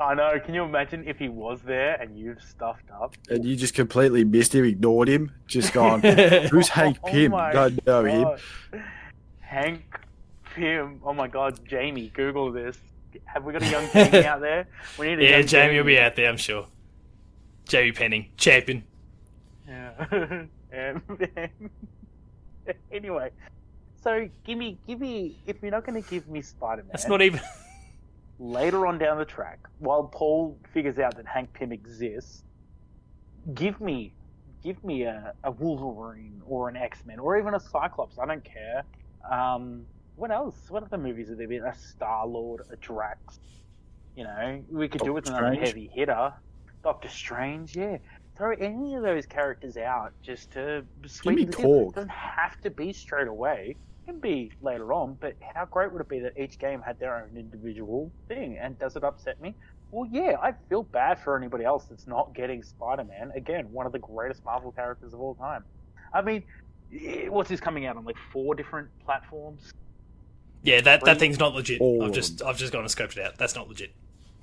I 0.00 0.14
know. 0.14 0.40
Can 0.40 0.54
you 0.54 0.64
imagine 0.64 1.06
if 1.06 1.18
he 1.18 1.28
was 1.28 1.60
there 1.60 1.94
and 2.00 2.18
you've 2.18 2.42
stuffed 2.42 2.90
up? 2.90 3.14
And 3.28 3.44
you 3.44 3.54
just 3.54 3.74
completely 3.74 4.24
missed 4.24 4.54
him, 4.54 4.64
ignored 4.64 5.08
him, 5.08 5.30
just 5.46 5.72
gone, 5.74 6.00
who's 6.50 6.68
Hank 6.80 6.98
Oh 7.04 7.10
Pym? 7.10 7.32
my 7.32 7.52
Don't 7.52 7.86
know 7.86 8.04
him. 8.04 8.28
Hank 9.40 9.82
Pym. 10.54 11.00
Oh 11.04 11.12
my 11.12 11.28
God, 11.28 11.60
Jamie, 11.68 12.10
Google 12.14 12.50
this. 12.50 12.78
Have 13.26 13.44
we 13.44 13.52
got 13.52 13.62
a 13.62 13.68
young 13.68 13.88
Jamie 13.92 14.24
out 14.24 14.40
there? 14.40 14.66
We 14.98 15.08
need 15.08 15.18
a 15.18 15.22
yeah, 15.30 15.38
young 15.38 15.46
Jamie 15.46 15.76
will 15.76 15.84
be 15.84 15.98
out 15.98 16.16
there, 16.16 16.28
I'm 16.30 16.36
sure. 16.38 16.66
Jamie 17.68 17.92
Penning, 17.92 18.30
champion. 18.36 18.84
Yeah. 19.68 20.46
Anyway, 22.92 23.30
so 24.02 24.28
give 24.44 24.56
me, 24.58 24.78
give 24.86 25.00
me. 25.00 25.36
If 25.46 25.56
you're 25.62 25.70
not 25.72 25.84
going 25.84 26.00
to 26.00 26.08
give 26.08 26.28
me 26.28 26.40
Spider 26.42 26.82
Man, 26.82 26.90
That's 26.92 27.08
not 27.08 27.20
even. 27.22 27.40
Later 28.40 28.86
on 28.86 28.98
down 28.98 29.18
the 29.18 29.24
track, 29.24 29.68
while 29.78 30.04
Paul 30.04 30.58
figures 30.72 30.98
out 30.98 31.14
that 31.16 31.26
Hank 31.26 31.52
Pym 31.52 31.70
exists, 31.70 32.42
give 33.54 33.80
me, 33.80 34.12
give 34.64 34.82
me 34.82 35.02
a, 35.02 35.34
a 35.44 35.50
Wolverine 35.50 36.40
or 36.46 36.68
an 36.68 36.76
X 36.76 37.04
Men 37.04 37.18
or 37.20 37.38
even 37.38 37.54
a 37.54 37.60
Cyclops. 37.60 38.18
I 38.18 38.26
don't 38.26 38.42
care. 38.42 38.82
Um, 39.30 39.84
what 40.16 40.30
else? 40.30 40.56
What 40.70 40.82
other 40.82 40.98
movies 40.98 41.28
have 41.28 41.38
there 41.38 41.46
been? 41.46 41.64
A 41.64 41.74
Star 41.74 42.26
Lord, 42.26 42.62
a 42.70 42.76
Drax. 42.76 43.38
You 44.16 44.24
know, 44.24 44.64
we 44.70 44.88
could 44.88 45.02
do 45.02 45.12
with 45.12 45.28
another 45.28 45.54
heavy 45.54 45.90
hitter. 45.92 46.32
Doctor 46.82 47.08
Strange, 47.08 47.76
yeah. 47.76 47.98
Throw 48.36 48.52
any 48.52 48.94
of 48.94 49.02
those 49.02 49.26
characters 49.26 49.76
out 49.76 50.12
just 50.22 50.50
to 50.52 50.84
sweeten 51.06 51.50
the. 51.50 51.56
Korg. 51.56 51.90
It 51.90 51.94
doesn't 51.96 52.10
have 52.10 52.58
to 52.62 52.70
be 52.70 52.92
straight 52.92 53.28
away. 53.28 53.76
It 54.10 54.14
can 54.14 54.20
be 54.20 54.50
later 54.60 54.92
on, 54.92 55.16
but 55.20 55.36
how 55.54 55.66
great 55.66 55.92
would 55.92 56.00
it 56.00 56.08
be 56.08 56.18
that 56.18 56.36
each 56.36 56.58
game 56.58 56.82
had 56.82 56.98
their 56.98 57.14
own 57.14 57.36
individual 57.36 58.10
thing? 58.26 58.58
And 58.58 58.76
does 58.76 58.96
it 58.96 59.04
upset 59.04 59.40
me? 59.40 59.54
Well, 59.92 60.08
yeah, 60.10 60.34
I 60.42 60.52
feel 60.68 60.82
bad 60.82 61.20
for 61.20 61.36
anybody 61.36 61.64
else 61.64 61.84
that's 61.84 62.08
not 62.08 62.34
getting 62.34 62.60
Spider-Man. 62.64 63.30
Again, 63.36 63.70
one 63.70 63.86
of 63.86 63.92
the 63.92 64.00
greatest 64.00 64.44
Marvel 64.44 64.72
characters 64.72 65.14
of 65.14 65.20
all 65.20 65.36
time. 65.36 65.62
I 66.12 66.22
mean, 66.22 66.42
eh, 66.92 67.28
what's 67.28 67.48
this 67.48 67.60
coming 67.60 67.86
out 67.86 67.96
on 67.96 68.04
like 68.04 68.16
four 68.32 68.56
different 68.56 68.88
platforms? 69.04 69.72
Yeah, 70.64 70.80
that, 70.80 71.04
that 71.04 71.20
thing's 71.20 71.38
not 71.38 71.54
legit. 71.54 71.80
All 71.80 72.02
I've 72.02 72.12
just 72.12 72.42
I've 72.42 72.58
just 72.58 72.72
gone 72.72 72.82
and 72.82 72.90
scoped 72.90 73.16
it 73.16 73.22
out. 73.22 73.38
That's 73.38 73.54
not 73.54 73.68
legit. 73.68 73.92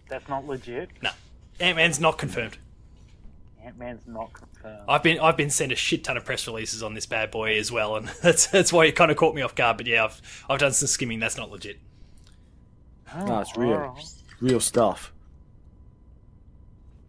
That's 0.07 0.29
not 0.29 0.47
legit. 0.47 0.91
No, 1.03 1.09
Ant 1.59 1.75
Man's 1.75 1.99
not 1.99 2.17
confirmed. 2.17 2.57
Ant 3.67 3.77
Man's 3.77 4.07
not 4.07 4.31
confirmed. 4.33 4.81
I've 4.87 5.03
been 5.03 5.19
I've 5.19 5.37
been 5.37 5.49
sent 5.49 5.71
a 5.71 5.75
shit 5.75 6.03
ton 6.03 6.17
of 6.17 6.25
press 6.25 6.47
releases 6.47 6.81
on 6.83 6.93
this 6.93 7.05
bad 7.05 7.31
boy 7.31 7.57
as 7.57 7.71
well, 7.71 7.95
and 7.97 8.07
that's 8.21 8.47
that's 8.47 8.71
why 8.73 8.85
it 8.85 8.95
kind 8.95 9.11
of 9.11 9.17
caught 9.17 9.35
me 9.35 9.41
off 9.41 9.55
guard. 9.55 9.77
But 9.77 9.87
yeah, 9.87 10.05
I've 10.05 10.45
I've 10.49 10.59
done 10.59 10.73
some 10.73 10.87
skimming. 10.87 11.19
That's 11.19 11.37
not 11.37 11.51
legit. 11.51 11.79
Oh, 13.15 13.25
No, 13.25 13.39
it's 13.39 13.55
real, 13.57 13.71
alright. 13.73 14.03
real 14.41 14.59
stuff. 14.59 15.13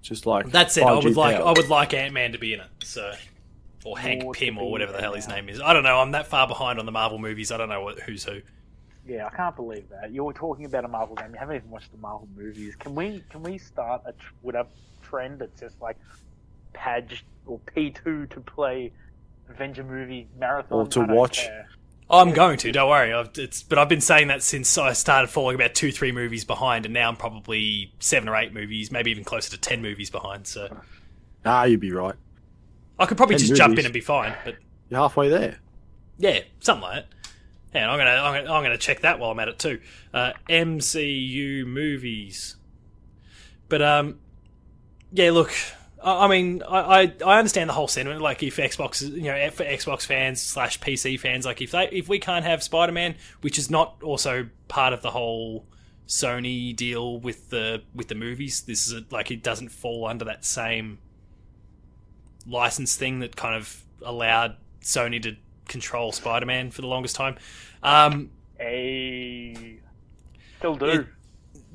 Just 0.02 0.26
like 0.26 0.50
That 0.52 0.72
said, 0.72 0.84
I 0.84 0.92
would 0.94 1.16
like 1.16 1.36
power. 1.36 1.46
I 1.48 1.52
would 1.52 1.68
like 1.68 1.92
Ant 1.92 2.14
Man 2.14 2.32
to 2.32 2.38
be 2.38 2.54
in 2.54 2.60
it. 2.60 2.68
So, 2.82 3.12
or 3.84 3.98
Hank 3.98 4.22
More 4.22 4.34
to 4.34 4.40
Pym 4.40 4.58
or 4.58 4.70
whatever 4.70 4.92
the 4.92 5.00
hell 5.00 5.14
his 5.14 5.28
now. 5.28 5.34
name 5.36 5.48
is. 5.48 5.60
I 5.60 5.72
don't 5.72 5.82
know. 5.82 5.98
I'm 5.98 6.12
that 6.12 6.26
far 6.26 6.46
behind 6.48 6.78
on 6.78 6.86
the 6.86 6.92
Marvel 6.92 7.18
movies. 7.18 7.52
I 7.52 7.56
don't 7.56 7.68
know 7.68 7.82
what, 7.82 8.00
who's 8.00 8.24
who. 8.24 8.40
Yeah, 9.06 9.26
I 9.26 9.30
can't 9.36 9.56
believe 9.56 9.88
that. 9.90 10.10
You 10.12 10.24
were 10.24 10.32
talking 10.32 10.64
about 10.66 10.84
a 10.84 10.88
Marvel 10.88 11.16
game. 11.16 11.32
You 11.32 11.38
haven't 11.38 11.56
even 11.56 11.70
watched 11.70 11.90
the 11.92 11.98
Marvel 11.98 12.28
movies. 12.36 12.74
Can 12.76 12.94
we 12.94 13.22
can 13.30 13.42
we 13.42 13.58
start 13.58 14.02
a 14.06 14.12
tr- 14.12 14.32
with 14.42 14.54
a 14.54 14.66
trend 15.02 15.40
that's 15.40 15.58
just 15.60 15.80
like 15.80 15.96
Page 16.72 17.24
or 17.46 17.58
P 17.74 17.90
two 17.90 18.26
to 18.26 18.40
play 18.40 18.92
Avenger 19.48 19.84
movie 19.84 20.28
marathon 20.38 20.78
Or 20.78 20.86
to 20.88 21.00
watch. 21.02 21.38
care. 21.44 21.68
I'm 22.10 22.32
going 22.32 22.56
to. 22.58 22.72
Don't 22.72 22.88
worry. 22.88 23.12
I've, 23.12 23.30
it's 23.36 23.62
but 23.62 23.78
I've 23.78 23.88
been 23.88 24.00
saying 24.00 24.28
that 24.28 24.42
since 24.42 24.78
I 24.78 24.92
started 24.94 25.28
falling 25.28 25.54
about 25.56 25.74
two, 25.74 25.92
three 25.92 26.10
movies 26.12 26.44
behind, 26.44 26.86
and 26.86 26.94
now 26.94 27.08
I'm 27.08 27.16
probably 27.16 27.92
seven 28.00 28.28
or 28.30 28.36
eight 28.36 28.54
movies, 28.54 28.90
maybe 28.90 29.10
even 29.10 29.24
closer 29.24 29.50
to 29.50 29.58
ten 29.58 29.82
movies 29.82 30.08
behind. 30.10 30.46
So 30.46 30.74
Ah, 31.44 31.64
you'd 31.64 31.80
be 31.80 31.92
right. 31.92 32.14
I 32.98 33.06
could 33.06 33.16
probably 33.16 33.36
10 33.36 33.46
just 33.46 33.54
jump 33.56 33.78
in 33.78 33.84
and 33.84 33.92
be 33.94 34.00
fine. 34.00 34.34
But 34.44 34.56
You're 34.88 35.00
halfway 35.00 35.28
there. 35.28 35.58
yeah, 36.18 36.40
something 36.60 36.82
like 36.82 37.04
that. 37.04 37.06
And 37.74 37.90
I'm 37.90 37.98
gonna 37.98 38.10
I'm 38.10 38.34
gonna, 38.42 38.54
I'm 38.54 38.62
gonna 38.62 38.78
check 38.78 39.00
that 39.02 39.18
while 39.18 39.30
I'm 39.30 39.38
at 39.40 39.48
it 39.48 39.58
too. 39.58 39.78
Uh, 40.14 40.32
MCU 40.48 41.66
movies, 41.66 42.56
but 43.68 43.82
um, 43.82 44.18
yeah. 45.12 45.30
Look, 45.30 45.52
I, 46.02 46.24
I 46.24 46.28
mean, 46.28 46.62
I, 46.68 47.12
I 47.24 47.38
understand 47.38 47.68
the 47.70 47.74
whole 47.74 47.88
sentiment. 47.88 48.20
Like, 48.22 48.42
if 48.42 48.56
Xbox, 48.56 49.02
is- 49.02 49.10
you 49.10 49.22
know, 49.24 49.50
for 49.50 49.64
Xbox 49.64 50.06
fans 50.06 50.40
slash 50.40 50.78
PC 50.80 51.18
fans, 51.18 51.44
like 51.44 51.60
if 51.62 51.70
they 51.72 51.88
if 51.90 52.08
we 52.08 52.18
can't 52.18 52.44
have 52.44 52.62
Spider 52.62 52.92
Man, 52.92 53.14
which 53.40 53.58
is 53.58 53.70
not 53.70 53.96
also 54.02 54.48
part 54.68 54.92
of 54.92 55.02
the 55.02 55.10
whole 55.10 55.64
Sony 56.06 56.74
deal 56.74 57.18
with 57.18 57.50
the 57.50 57.82
with 57.94 58.08
the 58.08 58.14
movies, 58.14 58.62
this 58.62 58.86
is 58.86 58.92
a, 58.94 59.04
like 59.10 59.30
it 59.30 59.42
doesn't 59.42 59.68
fall 59.70 60.06
under 60.06 60.24
that 60.26 60.44
same 60.44 60.98
license 62.46 62.96
thing 62.96 63.18
that 63.20 63.36
kind 63.36 63.54
of 63.54 63.82
allowed 64.02 64.56
Sony 64.82 65.22
to 65.22 65.36
control 65.66 66.12
Spider 66.12 66.46
Man 66.46 66.70
for 66.70 66.80
the 66.82 66.86
longest 66.88 67.16
time. 67.16 67.36
Um, 67.82 68.30
Hey, 68.58 69.78
still 70.58 70.74
do. 70.74 70.86
It- 70.86 71.06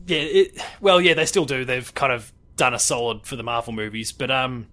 yeah, 0.05 0.17
it, 0.17 0.61
well, 0.81 0.99
yeah, 0.99 1.13
they 1.13 1.25
still 1.25 1.45
do. 1.45 1.63
They've 1.63 1.93
kind 1.93 2.11
of 2.11 2.33
done 2.55 2.73
a 2.73 2.79
solid 2.79 3.25
for 3.25 3.35
the 3.35 3.43
Marvel 3.43 3.73
movies, 3.73 4.11
but 4.11 4.29
um, 4.31 4.67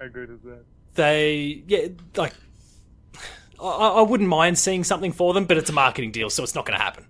How 0.00 0.08
good 0.08 0.30
is 0.30 0.40
that? 0.44 0.64
they 0.94 1.62
yeah, 1.66 1.88
like 2.16 2.34
I, 3.60 3.64
I 3.66 4.02
wouldn't 4.02 4.28
mind 4.28 4.58
seeing 4.58 4.84
something 4.84 5.12
for 5.12 5.32
them, 5.34 5.44
but 5.46 5.56
it's 5.56 5.70
a 5.70 5.72
marketing 5.72 6.10
deal, 6.12 6.28
so 6.30 6.42
it's 6.42 6.54
not 6.54 6.66
going 6.66 6.78
to 6.78 6.82
happen. 6.84 7.06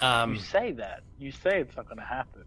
Um, 0.00 0.34
You 0.34 0.40
say 0.40 0.72
that. 0.72 1.02
You 1.18 1.30
say 1.30 1.60
it's 1.60 1.76
not 1.76 1.86
going 1.86 1.98
to 1.98 2.04
happen. 2.04 2.44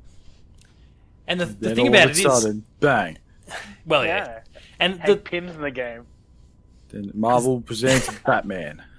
and 1.27 1.39
the, 1.39 1.45
the 1.45 1.75
thing 1.75 1.87
about 1.87 2.09
of 2.09 2.17
it 2.19 2.25
a 2.25 2.29
is, 2.31 2.53
bang. 2.79 3.17
well, 3.85 4.03
yeah, 4.05 4.25
Yeah. 4.25 4.39
and 4.79 4.99
Hank 4.99 5.05
the, 5.05 5.29
Pym's 5.29 5.53
in 5.55 5.61
the 5.61 5.69
game. 5.71 6.05
Then 6.89 7.11
Marvel 7.13 7.61
presents 7.61 8.09
Batman. 8.25 8.83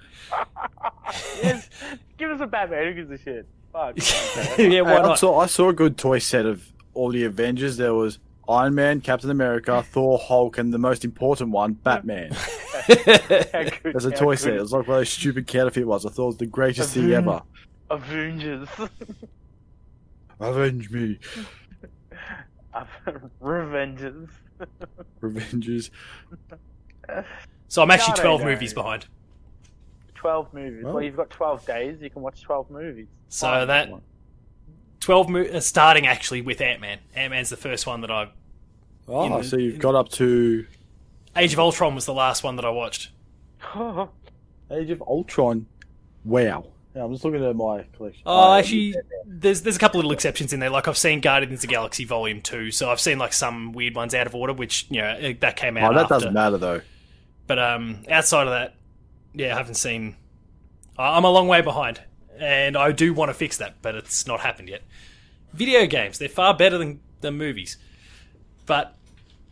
Yes. 1.41 1.69
Give 2.17 2.31
us 2.31 2.41
a 2.41 2.47
Batman. 2.47 2.87
Who 2.87 2.93
gives 2.93 3.11
a 3.11 3.23
shit? 3.23 3.47
Fuck. 3.75 3.97
yeah, 4.57 4.81
why 4.81 5.01
Hey, 5.01 5.01
I 5.01 5.15
saw 5.15 5.39
I 5.39 5.47
saw 5.47 5.67
a 5.67 5.73
good 5.73 5.97
toy 5.97 6.19
set 6.19 6.45
of 6.45 6.65
all 6.93 7.09
the 7.11 7.25
Avengers. 7.25 7.75
There 7.75 7.93
was 7.93 8.19
Iron 8.47 8.73
Man, 8.73 9.01
Captain 9.01 9.29
America, 9.29 9.83
Thor, 9.91 10.17
Hulk, 10.17 10.57
and 10.57 10.73
the 10.73 10.77
most 10.77 11.03
important 11.03 11.49
one, 11.51 11.73
Batman. 11.73 12.31
How 12.31 13.65
There's 13.83 14.05
a 14.05 14.11
toy 14.11 14.35
good 14.35 14.39
set. 14.39 14.53
It 14.53 14.61
was 14.61 14.71
like 14.71 14.87
one 14.87 14.95
of 14.95 14.99
those 15.01 15.09
stupid 15.09 15.47
counterfeit 15.47 15.85
ones. 15.85 16.05
I 16.05 16.09
thought 16.09 16.23
it 16.23 16.27
was 16.27 16.37
the 16.37 16.45
greatest 16.45 16.93
thing 16.93 17.11
ever. 17.11 17.41
Avengers. 17.89 18.69
Avenge 20.39 20.89
me, 20.91 21.19
Revengers. 23.41 24.29
Avengers. 25.21 25.91
so 27.67 27.81
I'm 27.81 27.91
actually 27.91 28.15
God, 28.15 28.21
twelve 28.21 28.43
movies 28.43 28.73
behind. 28.73 29.07
12 30.25 30.53
movies. 30.53 30.83
Well, 30.83 30.93
Well. 30.95 31.03
you've 31.03 31.15
got 31.15 31.29
12 31.29 31.65
days. 31.67 31.97
You 32.01 32.09
can 32.09 32.21
watch 32.23 32.41
12 32.41 32.71
movies. 32.71 33.07
So 33.29 33.47
Fine. 33.47 33.67
that 33.67 33.89
twelve 34.99 35.29
mo- 35.29 35.41
uh, 35.43 35.59
starting 35.59 36.07
actually 36.07 36.41
with 36.41 36.61
Ant 36.61 36.81
Man. 36.81 36.97
Ant 37.15 37.31
Man's 37.31 37.49
the 37.51 37.57
first 37.57 37.85
one 37.85 38.01
that 38.01 38.09
I. 38.11 38.29
Oh, 39.07 39.37
in- 39.37 39.43
so 39.43 39.57
you've 39.57 39.77
got 39.79 39.93
up 39.93 40.09
to 40.13 40.65
Age 41.35 41.53
of 41.53 41.59
Ultron 41.59 41.93
was 41.95 42.05
the 42.05 42.13
last 42.13 42.43
one 42.43 42.55
that 42.55 42.65
I 42.65 42.69
watched. 42.69 43.11
Age 44.71 44.89
of 44.89 45.01
Ultron. 45.03 45.65
Wow. 46.23 46.65
Yeah, 46.95 47.03
I'm 47.03 47.11
just 47.11 47.25
looking 47.25 47.43
at 47.43 47.55
my 47.55 47.83
collection. 47.95 48.23
Oh, 48.25 48.51
I- 48.51 48.59
actually, 48.59 48.95
there's 49.25 49.61
there's 49.61 49.75
a 49.75 49.79
couple 49.79 49.99
little 49.99 50.11
exceptions 50.13 50.53
in 50.53 50.59
there. 50.59 50.69
Like 50.69 50.87
I've 50.87 50.97
seen 50.97 51.19
Guardians 51.21 51.55
of 51.55 51.61
the 51.61 51.67
Galaxy 51.67 52.05
Volume 52.05 52.41
Two, 52.41 52.71
so 52.71 52.89
I've 52.89 53.01
seen 53.01 53.17
like 53.19 53.33
some 53.33 53.73
weird 53.73 53.95
ones 53.95 54.15
out 54.15 54.25
of 54.27 54.33
order, 54.33 54.53
which 54.53 54.87
you 54.89 55.01
know 55.01 55.33
that 55.41 55.55
came 55.57 55.77
out. 55.77 55.91
Oh, 55.91 55.95
that 55.95 56.03
after. 56.03 56.13
doesn't 56.15 56.33
matter 56.33 56.57
though. 56.57 56.81
But 57.47 57.59
um, 57.59 58.03
outside 58.09 58.47
of 58.47 58.53
that, 58.53 58.75
yeah, 59.35 59.53
I 59.53 59.57
haven't 59.57 59.75
seen. 59.75 60.15
I'm 60.97 61.25
a 61.25 61.29
long 61.29 61.47
way 61.47 61.61
behind, 61.61 62.01
and 62.39 62.77
I 62.77 62.91
do 62.91 63.13
want 63.13 63.29
to 63.29 63.33
fix 63.33 63.57
that, 63.57 63.81
but 63.81 63.95
it's 63.95 64.25
not 64.25 64.39
happened 64.39 64.69
yet. 64.69 64.83
Video 65.53 65.85
games, 65.85 66.17
they're 66.19 66.29
far 66.29 66.55
better 66.55 66.77
than, 66.77 67.01
than 67.21 67.37
movies, 67.37 67.77
but 68.65 68.95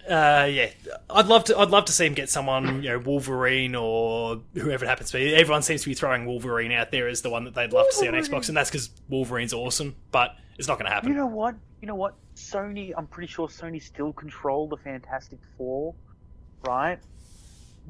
uh, 0.10 0.48
yeah, 0.52 0.70
I'd 1.10 1.28
love 1.28 1.46
to. 1.46 1.58
I'd 1.58 1.70
love 1.70 1.86
to 1.86 1.94
see 1.94 2.06
him 2.06 2.14
get 2.14 2.30
someone, 2.30 2.84
you 2.84 2.90
know, 2.90 3.00
Wolverine 3.00 3.76
or 3.76 4.42
whoever 4.54 4.84
it 4.84 4.88
happens 4.88 5.12
to 5.12 5.18
be. 5.18 5.34
Everyone 5.34 5.62
seems 5.62 5.84
to 5.84 5.90
be 5.90 5.94
throwing 5.94 6.26
Wolverine 6.26 6.72
out 6.72 6.92
there 6.92 7.08
as 7.08 7.22
the 7.22 7.30
one 7.30 7.46
that 7.46 7.56
they'd 7.56 7.72
love 7.72 7.88
to 7.90 7.96
see 7.96 8.08
on 8.08 8.14
Xbox, 8.14 8.48
and 8.50 8.58
that's 8.58 8.70
because 8.70 8.90
Wolverine's 9.08 9.54
awesome. 9.54 9.96
But 10.12 10.36
it's 10.58 10.68
not 10.68 10.78
going 10.78 10.88
to 10.88 10.94
happen. 10.94 11.10
You 11.10 11.16
know 11.16 11.28
what? 11.28 11.56
You 11.82 11.88
know 11.88 11.96
what? 11.96 12.16
Sony, 12.36 12.94
I'm 12.98 13.08
pretty 13.08 13.32
sure 13.32 13.48
Sony 13.48 13.82
still 13.82 14.12
control 14.12 14.68
the 14.68 14.78
Fantastic 14.78 15.40
Four, 15.58 15.96
right? 16.68 17.00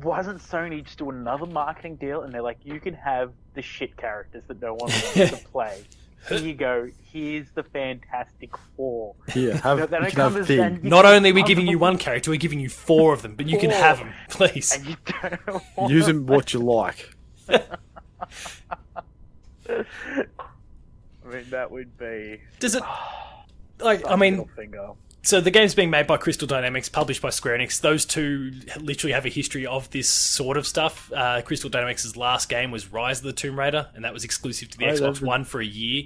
Wasn't 0.02 0.40
Sony 0.42 0.84
just 0.84 0.98
do 0.98 1.10
another 1.10 1.46
marketing 1.46 1.96
deal 1.98 2.22
and 2.24 2.34
they're 2.34 2.42
like, 2.42 2.58
you 2.64 2.80
can 2.80 2.94
have 2.96 3.32
the 3.54 3.62
shit 3.62 3.96
characters 3.96 4.44
that 4.48 4.62
no 4.62 4.74
one 4.74 4.90
wants 4.92 5.14
to 5.14 5.38
play. 5.52 5.84
Here 6.30 6.38
you 6.40 6.54
go. 6.54 6.90
Here's 7.12 7.52
the 7.52 7.64
Fantastic 7.64 8.52
Four. 8.78 9.14
Here, 9.34 9.56
have, 9.58 9.78
No, 9.78 9.86
they 9.86 9.98
you 9.98 10.02
don't 10.02 10.10
can 10.12 10.20
have 10.20 10.32
come 10.34 10.38
as- 10.42 10.48
Thing. 10.48 10.60
and 10.62 10.84
you 10.84 10.90
Not 10.90 11.04
can 11.04 11.14
only 11.16 11.30
are 11.32 11.34
we 11.34 11.42
come 11.42 11.48
giving 11.48 11.68
you 11.68 11.78
one 11.78 11.98
character, 11.98 12.32
we're 12.32 12.38
giving 12.38 12.60
you 12.60 12.70
four 12.70 13.14
of 13.14 13.22
them, 13.22 13.36
but 13.36 13.48
you 13.48 13.60
can 13.60 13.70
have 13.72 14.00
them, 14.00 14.14
please. 14.30 14.74
and 14.76 14.86
you 14.88 14.96
don't 15.22 15.62
want 15.76 15.92
Use 15.92 16.06
them 16.08 16.26
what 16.26 16.54
you 16.54 16.60
like. 16.62 17.14
I 17.50 17.64
mean, 21.26 21.46
that 21.52 21.70
would 21.72 21.98
be. 21.98 22.42
Does 22.60 22.76
it? 22.76 22.84
Like, 23.80 24.08
I 24.08 24.16
mean, 24.16 24.46
finger. 24.56 24.92
So 25.24 25.40
the 25.42 25.50
game's 25.52 25.74
being 25.74 25.90
made 25.90 26.06
by 26.06 26.18
Crystal 26.18 26.48
Dynamics, 26.48 26.90
published 26.90 27.22
by 27.22 27.30
Square 27.30 27.58
Enix. 27.60 27.80
Those 27.82 28.06
two 28.06 28.52
literally 28.80 29.14
have 29.14 29.26
a 29.26 29.30
history 29.30 29.66
of 29.66 29.90
this 29.92 30.08
sort 30.10 30.58
of 30.58 30.68
stuff. 30.68 31.12
Uh, 31.14 31.42
Crystal 31.42 31.70
Dynamics' 31.70 32.16
last 32.16 32.50
game 32.50 32.72
was 32.72 32.92
Rise 32.92 33.20
of 33.20 33.26
the 33.26 33.34
Tomb 33.34 33.58
Raider, 33.58 33.88
and 33.96 34.04
that 34.06 34.14
was 34.14 34.24
exclusive 34.24 34.70
to 34.72 34.78
the 34.78 34.86
Oh, 34.86 34.90
Xbox 34.94 35.00
that's- 35.00 35.22
One 35.22 35.44
for 35.46 35.62
a 35.62 35.66
year 35.66 36.04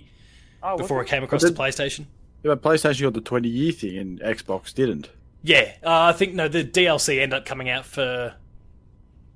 Oh, 0.63 0.77
before 0.77 1.01
it 1.01 1.07
it? 1.07 1.09
came 1.09 1.23
across 1.23 1.43
But 1.43 1.49
to 1.55 1.61
PlayStation. 1.61 2.05
Yeah, 2.43 2.53
but 2.55 2.61
PlayStation 2.61 3.01
got 3.01 3.13
the 3.13 3.21
20 3.21 3.49
year 3.49 3.71
thing 3.71 3.97
and 3.97 4.19
Xbox 4.21 4.73
didn't. 4.73 5.09
Yeah, 5.43 5.73
uh, 5.83 6.01
I 6.03 6.13
think 6.13 6.33
no, 6.33 6.47
the 6.47 6.63
DLC 6.63 7.19
ended 7.21 7.39
up 7.39 7.45
coming 7.45 7.69
out 7.69 7.85
for 7.85 8.35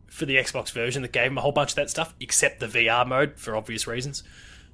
for 0.07 0.25
the 0.25 0.35
Xbox 0.35 0.71
version 0.71 1.01
that 1.03 1.11
gave 1.13 1.25
them 1.25 1.37
a 1.37 1.41
whole 1.41 1.53
bunch 1.53 1.71
of 1.71 1.75
that 1.77 1.89
stuff, 1.89 2.13
except 2.19 2.59
the 2.59 2.67
VR 2.67 3.05
mode 3.07 3.39
for 3.39 3.55
obvious 3.55 3.87
reasons. 3.87 4.23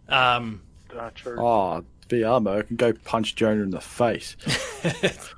Um, 0.09 0.61
Ah, 0.97 1.11
true. 1.13 1.37
Oh, 1.39 1.83
VR 2.09 2.41
mode 2.41 2.67
can 2.67 2.75
go 2.75 2.93
punch 2.93 3.35
Jonah 3.35 3.63
in 3.63 3.71
the 3.71 3.81
face. 3.81 4.35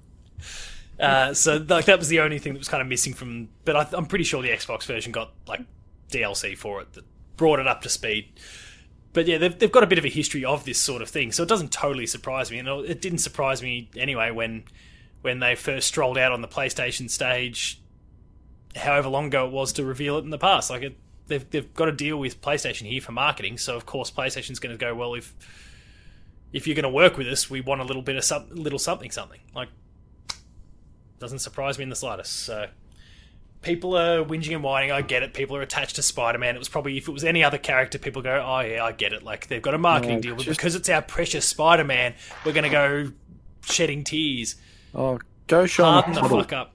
Uh, 1.00 1.34
so 1.34 1.66
like 1.70 1.86
that 1.86 1.98
was 1.98 2.10
the 2.10 2.20
only 2.20 2.40
thing 2.40 2.54
that 2.54 2.60
was 2.60 2.68
kind 2.68 2.82
of 2.82 2.88
missing 2.88 3.14
from. 3.14 3.48
But 3.64 3.76
I, 3.76 3.88
I'm 3.94 4.06
pretty 4.06 4.26
sure 4.26 4.42
the 4.42 4.50
Xbox 4.50 4.84
version 4.84 5.12
got 5.12 5.32
like 5.48 5.62
DLC 6.12 6.58
for 6.58 6.82
it 6.82 6.94
that 6.94 7.06
brought 7.38 7.60
it 7.60 7.68
up 7.68 7.82
to 7.84 7.90
speed. 7.90 8.30
But 9.14 9.26
yeah, 9.26 9.38
they've, 9.38 9.58
they've 9.58 9.72
got 9.72 9.84
a 9.84 9.88
bit 9.88 9.98
of 9.98 10.06
a 10.06 10.10
history 10.10 10.46
of 10.46 10.66
this 10.66 10.78
sort 10.78 11.02
of 11.02 11.10
thing, 11.10 11.32
so 11.32 11.42
it 11.42 11.50
doesn't 11.50 11.72
totally 11.72 12.06
surprise 12.06 12.52
me. 12.52 12.60
And 12.60 12.68
it 12.68 13.02
didn't 13.02 13.20
surprise 13.20 13.64
me 13.64 13.90
anyway 13.96 14.32
when 14.32 14.66
when 15.22 15.40
they 15.40 15.56
first 15.56 15.88
strolled 15.88 16.18
out 16.18 16.32
on 16.32 16.42
the 16.42 16.48
PlayStation 16.48 17.10
stage, 17.10 17.82
however 18.76 19.10
long 19.10 19.28
ago 19.28 19.46
it 19.46 19.52
was 19.52 19.74
to 19.74 19.86
reveal 19.86 20.18
it 20.18 20.24
in 20.26 20.30
the 20.30 20.38
past. 20.38 20.70
Like 20.70 20.84
it, 20.84 20.98
they've 21.28 21.50
they've 21.50 21.74
got 21.74 21.86
to 21.86 21.92
deal 21.94 22.18
with 22.18 22.42
PlayStation 22.42 22.88
here 22.88 23.02
for 23.02 23.14
marketing, 23.14 23.58
so 23.58 23.78
of 23.78 23.86
course 23.86 24.12
PlayStation's 24.12 24.60
going 24.60 24.78
to 24.78 24.78
go 24.78 24.94
well 24.94 25.14
if 25.14 25.34
if 26.54 26.68
you're 26.68 26.76
going 26.76 26.84
to 26.84 26.90
work 26.90 27.18
with 27.18 27.28
us, 27.28 27.50
we 27.50 27.62
want 27.62 27.82
a 27.82 27.84
little 27.84 28.02
bit 28.02 28.16
of 28.16 28.24
some, 28.24 28.48
little 28.50 28.80
something, 28.80 29.12
something. 29.12 29.40
Like, 29.56 29.70
doesn't 31.20 31.40
surprise 31.40 31.78
me 31.78 31.84
in 31.84 31.90
the 31.90 31.96
slightest. 31.96 32.34
So, 32.44 32.68
people 33.62 33.96
are 33.98 34.24
whinging 34.24 34.54
and 34.54 34.64
whining. 34.64 34.92
I 34.92 35.02
get 35.02 35.22
it. 35.24 35.34
People 35.34 35.56
are 35.58 35.62
attached 35.62 35.96
to 35.98 36.02
Spider 36.02 36.38
Man. 36.38 36.56
It 36.56 36.60
was 36.60 36.70
probably 36.70 36.98
if 36.98 37.08
it 37.08 37.12
was 37.12 37.24
any 37.24 37.44
other 37.44 37.58
character, 37.58 37.98
people 38.00 38.22
go, 38.22 38.44
"Oh 38.46 38.62
yeah, 38.62 38.84
I 38.84 38.92
get 38.94 39.12
it." 39.14 39.24
Like 39.24 39.48
they've 39.48 39.62
got 39.62 39.74
a 39.74 39.78
marketing 39.78 40.16
No, 40.18 40.22
deal, 40.22 40.36
but 40.36 40.46
just- 40.46 40.58
because 40.58 40.76
it's 40.76 40.90
our 40.90 41.02
precious 41.02 41.46
Spider 41.46 41.84
Man, 41.84 42.14
we're 42.46 42.54
going 42.54 42.64
to 42.64 42.70
go 42.70 43.12
shedding 43.64 44.04
tears. 44.04 44.56
Oh, 44.96 45.20
go 45.48 45.66
show 45.66 45.84
Harden 45.84 46.14
him 46.14 46.24
the 46.24 46.30
fuck 46.30 46.54
up. 46.54 46.74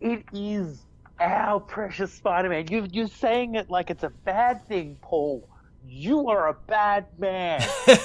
It 0.00 0.24
is 0.32 0.80
our 1.18 1.58
precious 1.58 2.12
Spider-Man. 2.12 2.68
You, 2.68 2.86
you're 2.92 3.08
saying 3.08 3.56
it 3.56 3.68
like 3.68 3.90
it's 3.90 4.04
a 4.04 4.10
bad 4.10 4.66
thing, 4.68 4.96
Paul. 5.02 5.48
You 5.84 6.28
are 6.28 6.48
a 6.48 6.54
bad 6.54 7.06
man. 7.18 7.60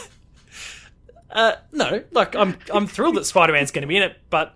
Uh, 1.30 1.54
no, 1.72 2.04
like 2.12 2.36
I'm 2.36 2.56
I'm 2.74 2.86
thrilled 2.88 3.16
that 3.16 3.26
Spider 3.26 3.54
Man's 3.54 3.72
going 3.72 3.82
to 3.82 3.88
be 3.88 3.98
in 3.98 4.04
it, 4.04 4.18
but 4.30 4.54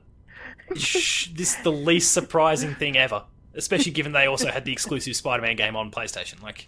sh- 0.75 1.29
this 1.33 1.57
is 1.57 1.63
the 1.63 1.71
least 1.71 2.13
surprising 2.13 2.75
thing 2.75 2.95
ever. 2.97 3.23
Especially 3.55 3.91
given 3.91 4.11
they 4.11 4.27
also 4.27 4.51
had 4.51 4.65
the 4.65 4.71
exclusive 4.71 5.15
Spider 5.15 5.41
Man 5.41 5.55
game 5.55 5.75
on 5.75 5.89
PlayStation. 5.89 6.41
Like 6.43 6.67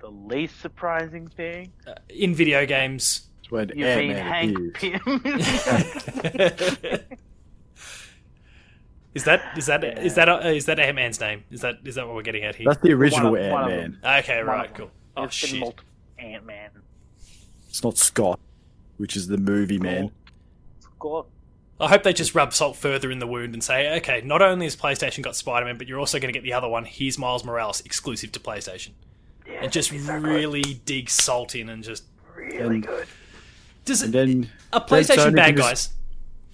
the 0.00 0.10
least 0.10 0.60
surprising 0.60 1.28
thing. 1.28 1.72
uh, 1.86 1.94
in 2.10 2.34
video 2.34 2.66
games, 2.66 3.28
It's 3.40 3.50
when 3.50 3.70
You 3.70 3.86
mean 3.86 4.10
Ant-Man 4.10 4.26
Hank 4.26 4.58
appears. 4.76 5.00
Pym? 5.02 5.22
is 9.14 9.24
that 9.24 9.42
is 9.56 9.66
that 9.66 9.82
is 9.84 10.14
that 10.16 10.28
uh, 10.28 10.38
is 10.48 10.66
that 10.66 10.78
Ant 10.78 10.96
Man's 10.96 11.18
name? 11.20 11.44
Is 11.50 11.62
that 11.62 11.76
is 11.84 11.94
that 11.94 12.06
what 12.06 12.14
we're 12.14 12.22
getting 12.22 12.44
at 12.44 12.56
here? 12.56 12.66
That's 12.68 12.82
the 12.82 12.92
original 12.92 13.32
One 13.32 13.40
of- 13.46 13.52
one 13.52 13.64
of 13.64 13.70
Ant-Man. 13.70 14.18
Okay, 14.18 14.38
One 14.38 14.46
right, 14.46 14.74
cool. 14.74 14.90
Oh 15.16 15.22
There's 15.22 15.32
shit. 15.34 15.74
Ant-Man. 16.18 16.70
It's 17.76 17.84
not 17.84 17.98
Scott, 17.98 18.40
which 18.96 19.16
is 19.16 19.26
the 19.26 19.36
movie 19.36 19.78
man. 19.78 20.10
Scott. 20.80 21.26
I 21.78 21.88
hope 21.88 22.04
they 22.04 22.14
just 22.14 22.34
rub 22.34 22.54
salt 22.54 22.74
further 22.74 23.10
in 23.10 23.18
the 23.18 23.26
wound 23.26 23.52
and 23.52 23.62
say, 23.62 23.98
okay, 23.98 24.22
not 24.24 24.40
only 24.40 24.64
has 24.64 24.74
PlayStation 24.74 25.22
got 25.22 25.36
Spider 25.36 25.66
Man, 25.66 25.76
but 25.76 25.86
you're 25.86 25.98
also 25.98 26.18
going 26.18 26.32
to 26.32 26.40
get 26.40 26.42
the 26.42 26.54
other 26.54 26.68
one. 26.68 26.86
Here's 26.86 27.18
Miles 27.18 27.44
Morales, 27.44 27.82
exclusive 27.82 28.32
to 28.32 28.40
PlayStation, 28.40 28.92
Yeah, 29.46 29.64
and 29.64 29.70
just 29.70 29.90
that'd 29.90 30.06
good. 30.06 30.22
really 30.22 30.62
dig 30.86 31.10
salt 31.10 31.54
in 31.54 31.68
and 31.68 31.84
just 31.84 32.04
really 32.34 32.76
And- 32.76 32.86
good. 32.86 33.06
does 33.84 34.00
And 34.00 34.14
it, 34.14 34.26
then 34.26 34.50
a 34.72 34.80
PlayStation 34.80 35.36
bad 35.36 35.48
can 35.48 35.56
just- 35.58 35.68
guys 35.68 35.90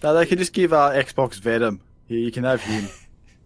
no, 0.02 0.14
they 0.14 0.26
can 0.26 0.38
just 0.38 0.52
give 0.52 0.73
uh, 0.73 0.91
Xbox 0.91 1.35
Venom. 1.38 1.81
Here, 2.09 2.19
you 2.19 2.33
can 2.33 2.43
have 2.43 2.61
him. 2.62 2.88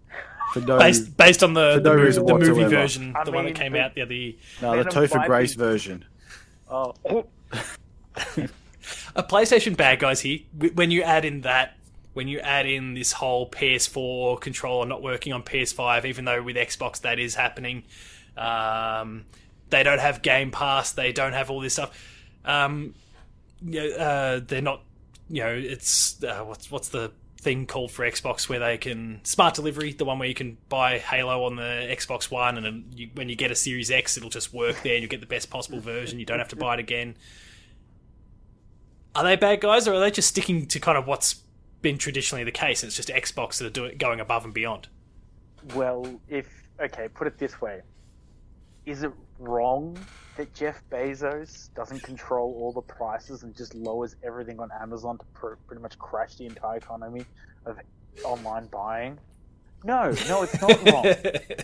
For 0.54 0.60
no, 0.60 0.78
based 0.78 1.14
based 1.18 1.42
on 1.44 1.52
the 1.52 1.74
for 1.74 1.80
the, 1.80 1.90
no 1.90 1.96
movie, 1.98 2.12
the 2.48 2.52
movie 2.54 2.74
version, 2.74 3.14
I 3.14 3.24
the 3.24 3.32
one 3.32 3.44
that 3.44 3.54
came 3.54 3.72
the- 3.72 3.80
out 3.82 3.94
the 3.94 4.00
other. 4.00 4.14
year. 4.14 4.32
no, 4.62 4.82
the 4.82 4.84
Venom 4.90 5.08
Topher 5.10 5.26
Grace 5.26 5.52
version. 5.52 6.06
Oh, 6.70 6.94
A 9.16 9.22
PlayStation 9.22 9.76
bad 9.76 9.98
guys 9.98 10.20
here. 10.20 10.40
When 10.74 10.90
you 10.90 11.02
add 11.02 11.24
in 11.24 11.42
that, 11.42 11.76
when 12.12 12.28
you 12.28 12.38
add 12.40 12.66
in 12.66 12.94
this 12.94 13.12
whole 13.12 13.50
PS4 13.50 14.40
controller 14.40 14.86
not 14.86 15.02
working 15.02 15.32
on 15.32 15.42
PS5, 15.42 16.04
even 16.04 16.24
though 16.24 16.42
with 16.42 16.56
Xbox 16.56 17.00
that 17.02 17.18
is 17.18 17.34
happening, 17.34 17.84
um, 18.36 19.24
they 19.70 19.82
don't 19.82 20.00
have 20.00 20.22
Game 20.22 20.50
Pass, 20.50 20.92
they 20.92 21.12
don't 21.12 21.32
have 21.32 21.50
all 21.50 21.60
this 21.60 21.74
stuff. 21.74 21.98
Um, 22.44 22.94
uh, 23.62 24.40
they're 24.46 24.62
not. 24.62 24.82
You 25.28 25.42
know, 25.42 25.54
it's 25.54 26.22
uh, 26.22 26.44
what's 26.44 26.70
what's 26.70 26.90
the 26.90 27.10
thing 27.38 27.66
called 27.66 27.90
for 27.90 28.04
Xbox 28.04 28.48
where 28.48 28.58
they 28.58 28.78
can 28.78 29.20
smart 29.24 29.54
delivery, 29.54 29.92
the 29.92 30.04
one 30.04 30.18
where 30.18 30.28
you 30.28 30.34
can 30.34 30.58
buy 30.68 30.98
Halo 30.98 31.44
on 31.44 31.56
the 31.56 31.62
Xbox 31.62 32.30
One, 32.30 32.56
and 32.58 32.94
you, 32.94 33.10
when 33.14 33.28
you 33.28 33.36
get 33.36 33.50
a 33.50 33.54
Series 33.54 33.90
X, 33.90 34.16
it'll 34.16 34.30
just 34.30 34.52
work 34.52 34.82
there. 34.82 34.94
and 34.94 35.02
You 35.02 35.08
get 35.08 35.20
the 35.20 35.26
best 35.26 35.50
possible 35.50 35.80
version. 35.80 36.18
You 36.18 36.26
don't 36.26 36.38
have 36.38 36.48
to 36.48 36.56
buy 36.56 36.74
it 36.74 36.80
again. 36.80 37.16
Are 39.14 39.24
they 39.24 39.36
bad 39.36 39.60
guys, 39.60 39.86
or 39.86 39.94
are 39.94 40.00
they 40.00 40.10
just 40.10 40.28
sticking 40.28 40.66
to 40.66 40.80
kind 40.80 40.98
of 40.98 41.06
what's 41.06 41.42
been 41.82 41.98
traditionally 41.98 42.44
the 42.44 42.50
case? 42.50 42.82
And 42.82 42.88
it's 42.88 42.96
just 42.96 43.08
Xbox 43.08 43.58
that 43.58 43.66
are 43.66 43.70
doing 43.70 43.96
going 43.96 44.20
above 44.20 44.44
and 44.44 44.52
beyond. 44.52 44.88
well, 45.74 46.06
if 46.28 46.48
okay, 46.80 47.08
put 47.08 47.26
it 47.26 47.38
this 47.38 47.60
way: 47.60 47.80
is 48.84 49.02
it 49.02 49.12
wrong 49.38 49.98
that 50.36 50.52
Jeff 50.54 50.82
Bezos 50.90 51.72
doesn't 51.74 52.02
control 52.02 52.54
all 52.60 52.72
the 52.72 52.82
prices 52.82 53.42
and 53.42 53.56
just 53.56 53.74
lowers 53.74 54.16
everything 54.22 54.60
on 54.60 54.70
Amazon 54.80 55.18
to 55.18 55.24
pr- 55.32 55.54
pretty 55.66 55.82
much 55.82 55.98
crash 55.98 56.36
the 56.36 56.44
entire 56.44 56.76
economy 56.76 57.24
of 57.64 57.78
online 58.24 58.66
buying? 58.66 59.18
No, 59.84 60.10
no, 60.28 60.42
it's 60.42 60.60
not 60.60 60.86
wrong 60.92 61.14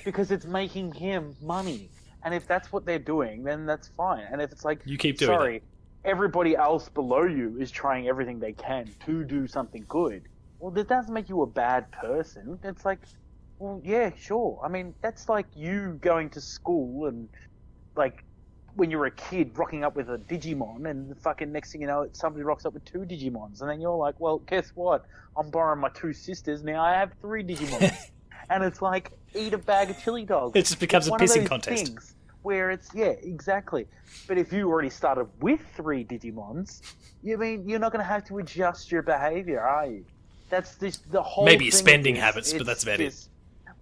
because 0.04 0.30
it's 0.30 0.46
making 0.46 0.92
him 0.92 1.34
money. 1.42 1.90
And 2.24 2.32
if 2.32 2.46
that's 2.46 2.72
what 2.72 2.86
they're 2.86 2.98
doing, 2.98 3.42
then 3.42 3.66
that's 3.66 3.88
fine. 3.88 4.26
And 4.30 4.40
if 4.40 4.52
it's 4.52 4.64
like, 4.64 4.80
You 4.84 4.96
keep 4.96 5.18
doing 5.18 5.28
sorry, 5.28 5.62
everybody 6.04 6.56
else 6.56 6.88
below 6.88 7.24
you 7.24 7.56
is 7.58 7.70
trying 7.70 8.08
everything 8.08 8.38
they 8.38 8.52
can 8.52 8.88
to 9.06 9.24
do 9.24 9.46
something 9.46 9.84
good. 9.88 10.22
Well, 10.60 10.70
that 10.72 10.88
doesn't 10.88 11.12
make 11.12 11.28
you 11.28 11.42
a 11.42 11.46
bad 11.46 11.90
person. 11.90 12.58
It's 12.62 12.84
like, 12.84 13.00
well, 13.58 13.80
yeah, 13.84 14.10
sure. 14.16 14.60
I 14.62 14.68
mean, 14.68 14.94
that's 15.02 15.28
like 15.28 15.46
you 15.56 15.98
going 16.00 16.30
to 16.30 16.40
school 16.40 17.06
and 17.06 17.28
like 17.96 18.24
when 18.74 18.90
you're 18.90 19.06
a 19.06 19.10
kid 19.10 19.56
rocking 19.56 19.84
up 19.84 19.96
with 19.96 20.08
a 20.08 20.18
Digimon, 20.18 20.88
and 20.88 21.10
the 21.10 21.14
fucking 21.14 21.52
next 21.52 21.72
thing 21.72 21.82
you 21.82 21.86
know, 21.86 22.08
somebody 22.12 22.42
rocks 22.42 22.64
up 22.64 22.74
with 22.74 22.84
two 22.84 23.00
Digimons, 23.00 23.60
and 23.60 23.68
then 23.68 23.80
you're 23.80 23.96
like, 23.96 24.18
well, 24.18 24.38
guess 24.38 24.72
what? 24.74 25.04
I'm 25.36 25.50
borrowing 25.50 25.80
my 25.80 25.90
two 25.90 26.12
sisters 26.12 26.62
now. 26.62 26.82
I 26.82 26.94
have 26.94 27.12
three 27.20 27.42
Digimons, 27.44 28.10
and 28.50 28.64
it's 28.64 28.82
like 28.82 29.12
eat 29.34 29.52
a 29.52 29.58
bag 29.58 29.90
of 29.90 29.98
chili 30.02 30.24
dogs. 30.24 30.52
It 30.54 30.66
just 30.66 30.80
becomes 30.80 31.08
It's 31.08 31.16
a 31.16 31.18
pissing 31.18 31.46
contest. 31.46 32.14
Where 32.42 32.72
it's 32.72 32.88
yeah, 32.92 33.14
exactly. 33.22 33.86
But 34.26 34.36
if 34.36 34.52
you 34.52 34.68
already 34.68 34.90
started 34.90 35.28
with 35.40 35.60
three 35.76 36.04
Digimons, 36.04 36.80
you 37.22 37.38
mean 37.38 37.68
you're 37.68 37.78
not 37.78 37.92
going 37.92 38.02
to 38.02 38.08
have 38.08 38.24
to 38.26 38.38
adjust 38.38 38.90
your 38.90 39.02
behavior, 39.02 39.60
are 39.60 39.86
you? 39.86 40.04
That's 40.50 40.74
this 40.74 40.96
the 40.98 41.22
whole. 41.22 41.44
Maybe 41.44 41.70
spending 41.70 42.16
habits, 42.16 42.52
but 42.52 42.66
that's 42.66 42.82
about 42.82 43.00
it. 43.00 43.14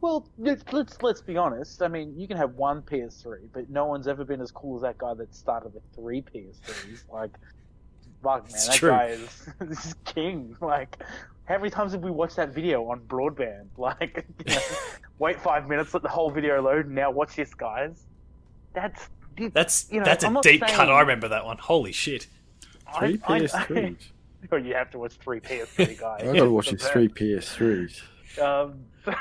This- 0.01 0.03
Well, 0.03 0.29
let's, 0.39 0.65
let's 0.73 1.03
let's 1.03 1.21
be 1.23 1.37
honest. 1.37 1.83
I 1.83 1.89
mean, 1.89 2.19
you 2.19 2.27
can 2.29 2.37
have 2.37 2.55
one 2.55 2.83
PS3, 2.83 3.49
but 3.53 3.69
no 3.71 3.87
one's 3.87 4.09
ever 4.09 4.25
been 4.25 4.41
as 4.41 4.51
cool 4.51 4.77
as 4.77 4.83
that 4.83 4.99
guy 4.99 5.15
that 5.15 5.35
started 5.35 5.75
with 5.75 5.83
three 5.95 6.23
PS3s. 6.23 7.05
Like, 7.13 7.31
fuck, 8.23 8.43
man, 8.45 8.51
It's 8.55 8.67
that 8.69 8.77
true. 8.77 8.91
guy 8.91 9.07
is 9.07 9.49
this 9.61 9.87
is 9.87 9.95
king. 10.05 10.57
Like, 10.61 10.97
how 11.47 11.57
many 11.59 11.71
times 11.71 11.93
have 11.93 12.03
we 12.03 12.11
watched 12.11 12.37
that 12.37 12.51
video 12.55 12.85
on 12.91 13.01
broadband? 13.01 13.67
Like, 13.77 14.25
you 14.47 14.55
know, 14.55 14.61
wait 15.19 15.41
five 15.41 15.69
minutes, 15.69 15.93
let 15.95 16.03
the 16.03 16.09
whole 16.09 16.31
video 16.31 16.61
load, 16.63 16.87
and 16.87 16.95
now 16.95 17.11
watch 17.11 17.37
this, 17.37 17.53
guys. 17.55 18.05
That's 18.73 19.09
dude, 19.37 19.53
That's 19.55 19.89
You 19.91 19.99
know, 20.01 20.05
that's 20.05 20.23
I'm 20.25 20.33
a 20.33 20.35
not 20.35 20.43
deep 20.45 20.61
cut. 20.63 20.89
I 20.91 21.01
remember 21.01 21.29
that 21.29 21.45
one. 21.45 21.59
Holy 21.59 21.93
shit! 21.93 22.27
Three 22.99 23.21
I- 23.27 23.35
I- 23.37 23.41
PS3s. 23.41 23.97
Oh, 24.53 24.57
you 24.57 24.75
have 24.75 24.91
to 24.93 24.99
watch 24.99 25.13
three 25.23 25.39
PS3 25.41 25.99
guys. 26.01 26.23
I 26.23 26.35
gotta 26.35 26.51
watch 26.51 26.71
these 26.71 26.87
three 26.89 27.09
PS3s. 27.09 28.01
Um, 28.41 28.75
so, 29.05 29.13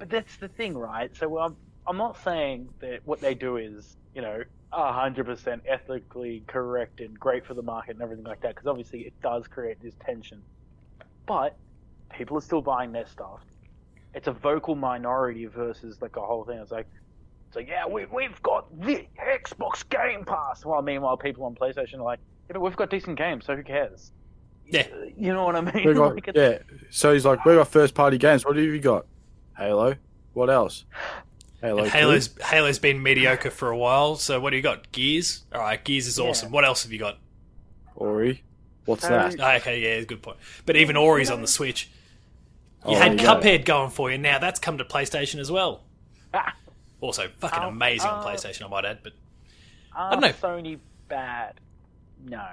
but 0.00 0.08
that's 0.08 0.36
the 0.36 0.48
thing, 0.48 0.76
right? 0.76 1.14
So 1.14 1.38
I'm, 1.38 1.54
I'm 1.86 1.98
not 1.98 2.16
saying 2.24 2.70
that 2.80 3.00
what 3.04 3.20
they 3.20 3.34
do 3.34 3.58
is, 3.58 3.96
you 4.14 4.22
know, 4.22 4.42
100% 4.72 5.60
ethically 5.66 6.42
correct 6.46 7.00
and 7.00 7.20
great 7.20 7.44
for 7.44 7.52
the 7.52 7.62
market 7.62 7.92
and 7.92 8.02
everything 8.02 8.24
like 8.24 8.40
that, 8.40 8.54
because 8.54 8.66
obviously 8.66 9.00
it 9.00 9.12
does 9.22 9.46
create 9.46 9.80
this 9.82 9.94
tension. 10.04 10.42
But 11.26 11.54
people 12.16 12.38
are 12.38 12.40
still 12.40 12.62
buying 12.62 12.92
their 12.92 13.06
stuff. 13.06 13.40
It's 14.14 14.26
a 14.26 14.32
vocal 14.32 14.74
minority 14.74 15.44
versus 15.44 16.00
like 16.00 16.16
a 16.16 16.22
whole 16.22 16.44
thing. 16.44 16.58
It's 16.58 16.72
like, 16.72 16.88
it's 17.48 17.56
like, 17.56 17.68
yeah, 17.68 17.86
we, 17.86 18.06
we've 18.06 18.42
got 18.42 18.66
the 18.80 19.06
Xbox 19.20 19.86
Game 19.86 20.24
Pass. 20.24 20.64
While 20.64 20.80
meanwhile, 20.80 21.18
people 21.18 21.44
on 21.44 21.54
PlayStation 21.54 21.98
are 21.98 22.04
like, 22.04 22.20
yeah, 22.48 22.54
but 22.54 22.60
we've 22.60 22.74
got 22.74 22.88
decent 22.88 23.18
games, 23.18 23.44
so 23.44 23.54
who 23.54 23.62
cares? 23.62 24.12
Yeah. 24.64 24.86
You 25.18 25.34
know 25.34 25.44
what 25.44 25.56
I 25.56 25.60
mean? 25.60 25.92
Got, 25.94 26.14
Like, 26.26 26.30
yeah. 26.34 26.58
So 26.88 27.12
he's 27.12 27.26
like, 27.26 27.44
we 27.44 27.54
got 27.54 27.68
first 27.68 27.94
party 27.94 28.16
games. 28.16 28.46
What 28.46 28.56
have 28.56 28.64
you 28.64 28.80
got? 28.80 29.04
Halo. 29.60 29.94
What 30.32 30.48
else? 30.50 30.84
Halo. 31.60 31.82
And 31.84 31.92
2? 31.92 31.98
Halo's 31.98 32.30
Halo's 32.40 32.78
been 32.78 33.02
mediocre 33.02 33.50
for 33.50 33.70
a 33.70 33.76
while. 33.76 34.16
So 34.16 34.40
what 34.40 34.50
do 34.50 34.56
you 34.56 34.62
got? 34.62 34.90
Gears. 34.92 35.44
All 35.54 35.60
right, 35.60 35.82
Gears 35.84 36.06
is 36.06 36.18
Yeah. 36.18 36.24
awesome. 36.24 36.50
What 36.50 36.64
else 36.64 36.82
have 36.84 36.92
you 36.92 36.98
got? 36.98 37.18
Ori. 37.94 38.42
What's 38.86 39.02
So- 39.02 39.10
that? 39.10 39.36
Ah, 39.38 39.56
okay, 39.56 39.80
yeah, 39.80 40.02
good 40.04 40.22
point. 40.22 40.38
But 40.64 40.76
even 40.76 40.96
Ori's 40.96 41.30
on 41.30 41.42
the 41.42 41.46
Switch. 41.46 41.90
You 42.88 42.96
Oh, 42.96 42.98
had 42.98 43.18
there 43.18 43.26
go. 43.26 43.40
Cuphead 43.40 43.64
going 43.66 43.90
for 43.90 44.10
you. 44.10 44.16
Now 44.16 44.38
that's 44.38 44.58
come 44.58 44.78
to 44.78 44.84
PlayStation 44.84 45.38
as 45.38 45.50
well. 45.50 45.84
Ah. 46.34 46.54
Also, 47.02 47.28
fucking 47.40 47.62
Um, 47.64 47.74
amazing 47.74 48.08
on 48.08 48.20
uh, 48.20 48.26
PlayStation, 48.26 48.64
I 48.64 48.68
might 48.68 48.84
add. 48.84 49.00
But 49.02 49.14
I 49.96 50.10
don't 50.12 50.20
know. 50.20 50.28
Sony 50.28 50.78
bad? 51.08 51.60
No. 52.24 52.44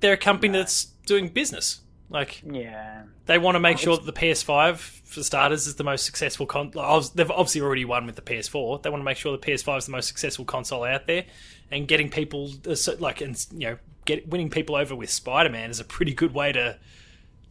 they're 0.00 0.14
a 0.14 0.16
company 0.16 0.52
that's 0.56 0.84
doing 1.06 1.28
business. 1.28 1.80
Like 2.12 2.42
Yeah. 2.44 3.04
they 3.26 3.38
want 3.38 3.54
to 3.56 3.60
make 3.60 3.78
sure 3.78 3.96
that 3.96 4.04
the 4.06 4.12
PS5, 4.12 4.76
for 4.78 5.22
starters, 5.22 5.66
is 5.66 5.76
the 5.76 5.84
most 5.84 6.04
successful. 6.04 6.46
Con- 6.46 6.70
they've 7.14 7.30
obviously 7.30 7.60
already 7.60 7.84
won 7.84 8.06
with 8.06 8.16
the 8.16 8.22
PS4. 8.22 8.82
They 8.82 8.90
want 8.90 9.00
to 9.00 9.04
make 9.04 9.16
sure 9.16 9.32
the 9.32 9.38
PS5 9.38 9.78
is 9.78 9.86
the 9.86 9.92
most 9.92 10.08
successful 10.08 10.44
console 10.44 10.84
out 10.84 11.06
there, 11.06 11.24
and 11.70 11.88
getting 11.88 12.08
people 12.10 12.50
uh, 12.68 12.76
like 12.98 13.20
and 13.20 13.46
you 13.52 13.70
know 13.70 13.78
get 14.04 14.28
winning 14.28 14.50
people 14.50 14.74
over 14.76 14.94
with 14.94 15.10
Spider 15.10 15.48
Man 15.50 15.70
is 15.70 15.80
a 15.80 15.84
pretty 15.84 16.12
good 16.12 16.34
way 16.34 16.52
to 16.52 16.78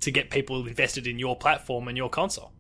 to 0.02 0.12
get 0.12 0.30
people 0.30 0.65
invested 0.67 1.08
in 1.08 1.17
your 1.19 1.36
platform 1.36 1.88
and 1.88 1.97
your 1.97 2.10
console. 2.10 2.52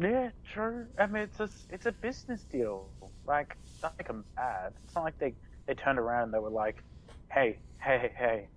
Yeah, 0.00 0.30
true. 0.52 0.86
I 0.98 1.06
mean, 1.06 1.24
it's 1.24 1.40
a 1.40 1.48
it's 1.70 1.86
a 1.86 1.92
business 1.92 2.42
deal. 2.44 2.88
Like, 3.26 3.56
it's 3.72 3.82
not 3.82 3.94
like 3.98 4.08
I'm 4.08 4.24
bad. 4.36 4.72
It's 4.84 4.94
not 4.94 5.04
like 5.04 5.18
they 5.18 5.34
they 5.66 5.74
turned 5.74 5.98
around 5.98 6.24
and 6.24 6.34
they 6.34 6.38
were 6.38 6.50
like, 6.50 6.82
hey, 7.30 7.58
hey, 7.78 7.98
hey, 7.98 8.12
hey, 8.16 8.48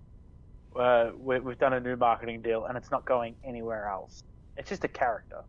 uh, 0.78 1.12
we, 1.18 1.38
we've 1.40 1.58
done 1.58 1.72
a 1.72 1.80
new 1.80 1.96
marketing 1.96 2.42
deal 2.42 2.66
and 2.66 2.76
it's 2.76 2.90
not 2.90 3.04
going 3.04 3.34
anywhere 3.44 3.88
else. 3.88 4.22
It's 4.56 4.68
just 4.68 4.84
a 4.84 4.88
character. 4.88 5.42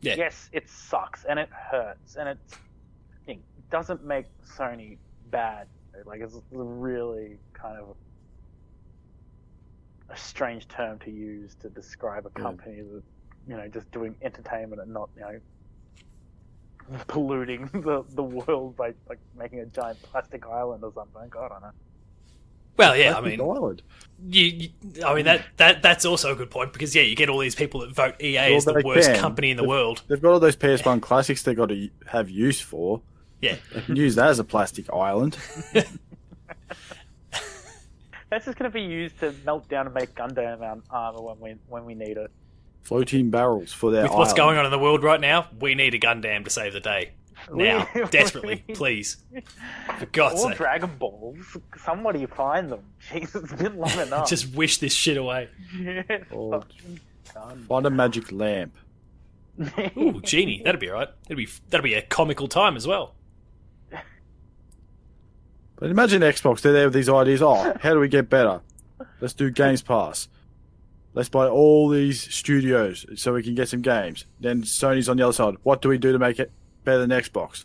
Yeah. 0.00 0.14
Yes, 0.16 0.48
it 0.52 0.68
sucks 0.68 1.24
and 1.24 1.38
it 1.38 1.48
hurts 1.70 2.16
and 2.16 2.28
it, 2.28 2.38
it 3.26 3.38
doesn't 3.70 4.04
make 4.04 4.26
Sony 4.44 4.98
bad. 5.30 5.66
Like 6.04 6.20
it's 6.20 6.36
really 6.50 7.38
kind 7.52 7.78
of 7.78 7.96
a 10.10 10.16
strange 10.16 10.66
term 10.68 10.98
to 11.00 11.10
use 11.10 11.54
to 11.60 11.68
describe 11.68 12.26
a 12.26 12.30
Yeah. 12.36 12.42
company 12.42 12.82
that 12.82 13.02
you 13.46 13.56
know 13.56 13.68
just 13.68 13.90
doing 13.92 14.14
entertainment 14.22 14.80
and 14.82 14.92
not 14.92 15.08
you 15.16 15.22
know 15.22 15.40
polluting 17.06 17.66
the 17.72 18.04
the 18.10 18.22
world 18.22 18.76
by 18.76 18.92
like 19.08 19.18
making 19.38 19.60
a 19.60 19.66
giant 19.66 20.02
plastic 20.02 20.46
island 20.46 20.82
or 20.84 20.92
something. 20.92 21.28
God, 21.28 21.46
I 21.46 21.48
don't 21.48 21.62
know. 21.62 21.70
Well, 22.76 22.96
yeah, 22.96 23.10
I 23.10 23.20
Plastic 23.20 23.38
mean, 23.40 23.50
Island. 23.50 23.82
you, 24.28 24.44
you, 24.44 24.68
I 25.04 25.14
mean 25.14 25.24
that, 25.26 25.42
that 25.58 25.82
that's 25.82 26.04
also 26.04 26.32
a 26.32 26.34
good 26.36 26.50
point 26.50 26.72
because 26.72 26.94
yeah, 26.94 27.02
you 27.02 27.14
get 27.16 27.28
all 27.28 27.38
these 27.38 27.54
people 27.54 27.80
that 27.80 27.90
vote 27.94 28.14
EA 28.22 28.34
Well, 28.36 28.56
as 28.56 28.64
the 28.64 28.82
worst 28.84 29.10
can. 29.10 29.20
company 29.20 29.50
in 29.50 29.56
the 29.56 29.62
They've- 29.62 29.68
world. 29.68 30.02
They've 30.08 30.20
got 30.22 30.32
all 30.32 30.40
those 30.40 30.56
PS1 30.56 31.00
classics 31.02 31.42
they've 31.42 31.56
got 31.56 31.68
to 31.70 31.88
have 32.06 32.30
use 32.30 32.60
for. 32.60 33.02
Yeah, 33.40 33.56
They 33.74 33.80
can 33.82 33.96
use 33.96 34.14
that 34.14 34.28
as 34.28 34.38
a 34.38 34.44
plastic 34.44 34.92
island. 34.92 35.36
That's 38.30 38.46
just 38.46 38.56
going 38.58 38.70
to 38.70 38.74
be 38.74 38.82
used 38.82 39.18
to 39.20 39.34
melt 39.44 39.68
down 39.68 39.86
and 39.86 39.94
make 39.94 40.14
Gundam 40.14 40.62
arm- 40.62 40.82
armor 40.90 41.20
when 41.20 41.38
we 41.40 41.54
when 41.68 41.84
we 41.84 41.94
need 41.94 42.16
it. 42.16 42.30
Floating 42.82 43.30
barrels 43.30 43.72
for 43.72 43.90
their 43.90 44.04
with 44.04 44.12
what's 44.12 44.32
going 44.32 44.56
on 44.58 44.64
in 44.64 44.70
the 44.70 44.78
world 44.78 45.02
right 45.02 45.20
now, 45.20 45.48
we 45.60 45.74
need 45.74 45.94
a 45.94 45.98
Gundam 45.98 46.44
to 46.44 46.50
save 46.50 46.72
the 46.72 46.80
day 46.80 47.10
now, 47.52 47.86
desperately, 48.10 48.64
please, 48.74 49.16
for 49.98 50.06
God's 50.06 50.42
Or 50.44 50.48
sake. 50.50 50.58
Dragon 50.58 50.90
Balls. 50.98 51.38
Somebody 51.84 52.26
find 52.26 52.70
them. 52.70 52.80
Jeez, 53.10 53.34
it's 53.42 53.52
been 53.54 53.76
long 53.78 53.98
enough. 53.98 54.28
Just 54.28 54.54
wish 54.54 54.78
this 54.78 54.92
shit 54.94 55.16
away. 55.16 55.48
Yeah, 55.78 56.02
Or- 56.30 56.62
Find 57.68 57.86
a 57.86 57.90
magic 57.90 58.30
lamp. 58.30 58.74
Ooh, 59.96 60.20
genie, 60.22 60.62
that'd 60.64 60.80
be 60.80 60.90
all 60.90 60.96
right. 60.98 61.08
That'd 61.24 61.36
be 61.38 61.48
that'd 61.70 61.84
be 61.84 61.94
a 61.94 62.02
comical 62.02 62.46
time 62.48 62.76
as 62.76 62.86
well. 62.86 63.14
But 65.76 65.90
imagine 65.90 66.22
Xbox, 66.22 66.60
they're 66.60 66.72
there 66.72 66.84
with 66.86 66.94
these 66.94 67.08
ideas. 67.08 67.42
Oh, 67.42 67.74
how 67.80 67.92
do 67.94 68.00
we 68.00 68.08
get 68.08 68.30
better? 68.30 68.60
Let's 69.20 69.34
do 69.34 69.50
Games 69.50 69.82
Pass. 69.82 70.28
Let's 71.14 71.28
buy 71.28 71.48
all 71.48 71.88
these 71.88 72.32
studios 72.34 73.04
so 73.20 73.34
we 73.34 73.42
can 73.42 73.54
get 73.54 73.68
some 73.68 73.82
games. 73.82 74.24
Then 74.40 74.62
Sony's 74.62 75.08
on 75.08 75.16
the 75.16 75.24
other 75.24 75.32
side. 75.32 75.56
What 75.62 75.82
do 75.82 75.88
we 75.88 75.98
do 75.98 76.12
to 76.12 76.18
make 76.18 76.38
it 76.38 76.50
better 76.84 77.04
than 77.06 77.10
Xbox? 77.10 77.64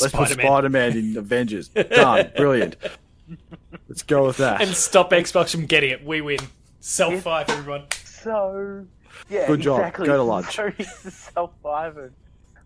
Let's 0.00 0.12
put 0.14 0.28
Spider-Man. 0.28 0.46
Spider 0.46 0.68
Man 0.68 0.96
in 0.96 1.16
Avengers. 1.16 1.68
Done. 1.68 2.30
Brilliant. 2.36 2.76
Let's 3.88 4.02
go 4.02 4.26
with 4.26 4.36
that. 4.38 4.60
and 4.62 4.70
stop 4.70 5.10
Xbox 5.10 5.50
from 5.52 5.66
getting 5.66 5.90
it. 5.90 6.04
We 6.04 6.20
win. 6.20 6.38
Self 6.80 7.20
five, 7.22 7.48
everyone. 7.50 7.84
So, 8.04 8.86
yeah, 9.28 9.46
Good 9.46 9.60
job. 9.60 9.80
exactly. 9.80 10.06
Go 10.06 10.16
to 10.16 10.22
lunch. 10.22 10.54
So 10.54 10.70
he's 10.70 11.12
self-fired. 11.12 12.12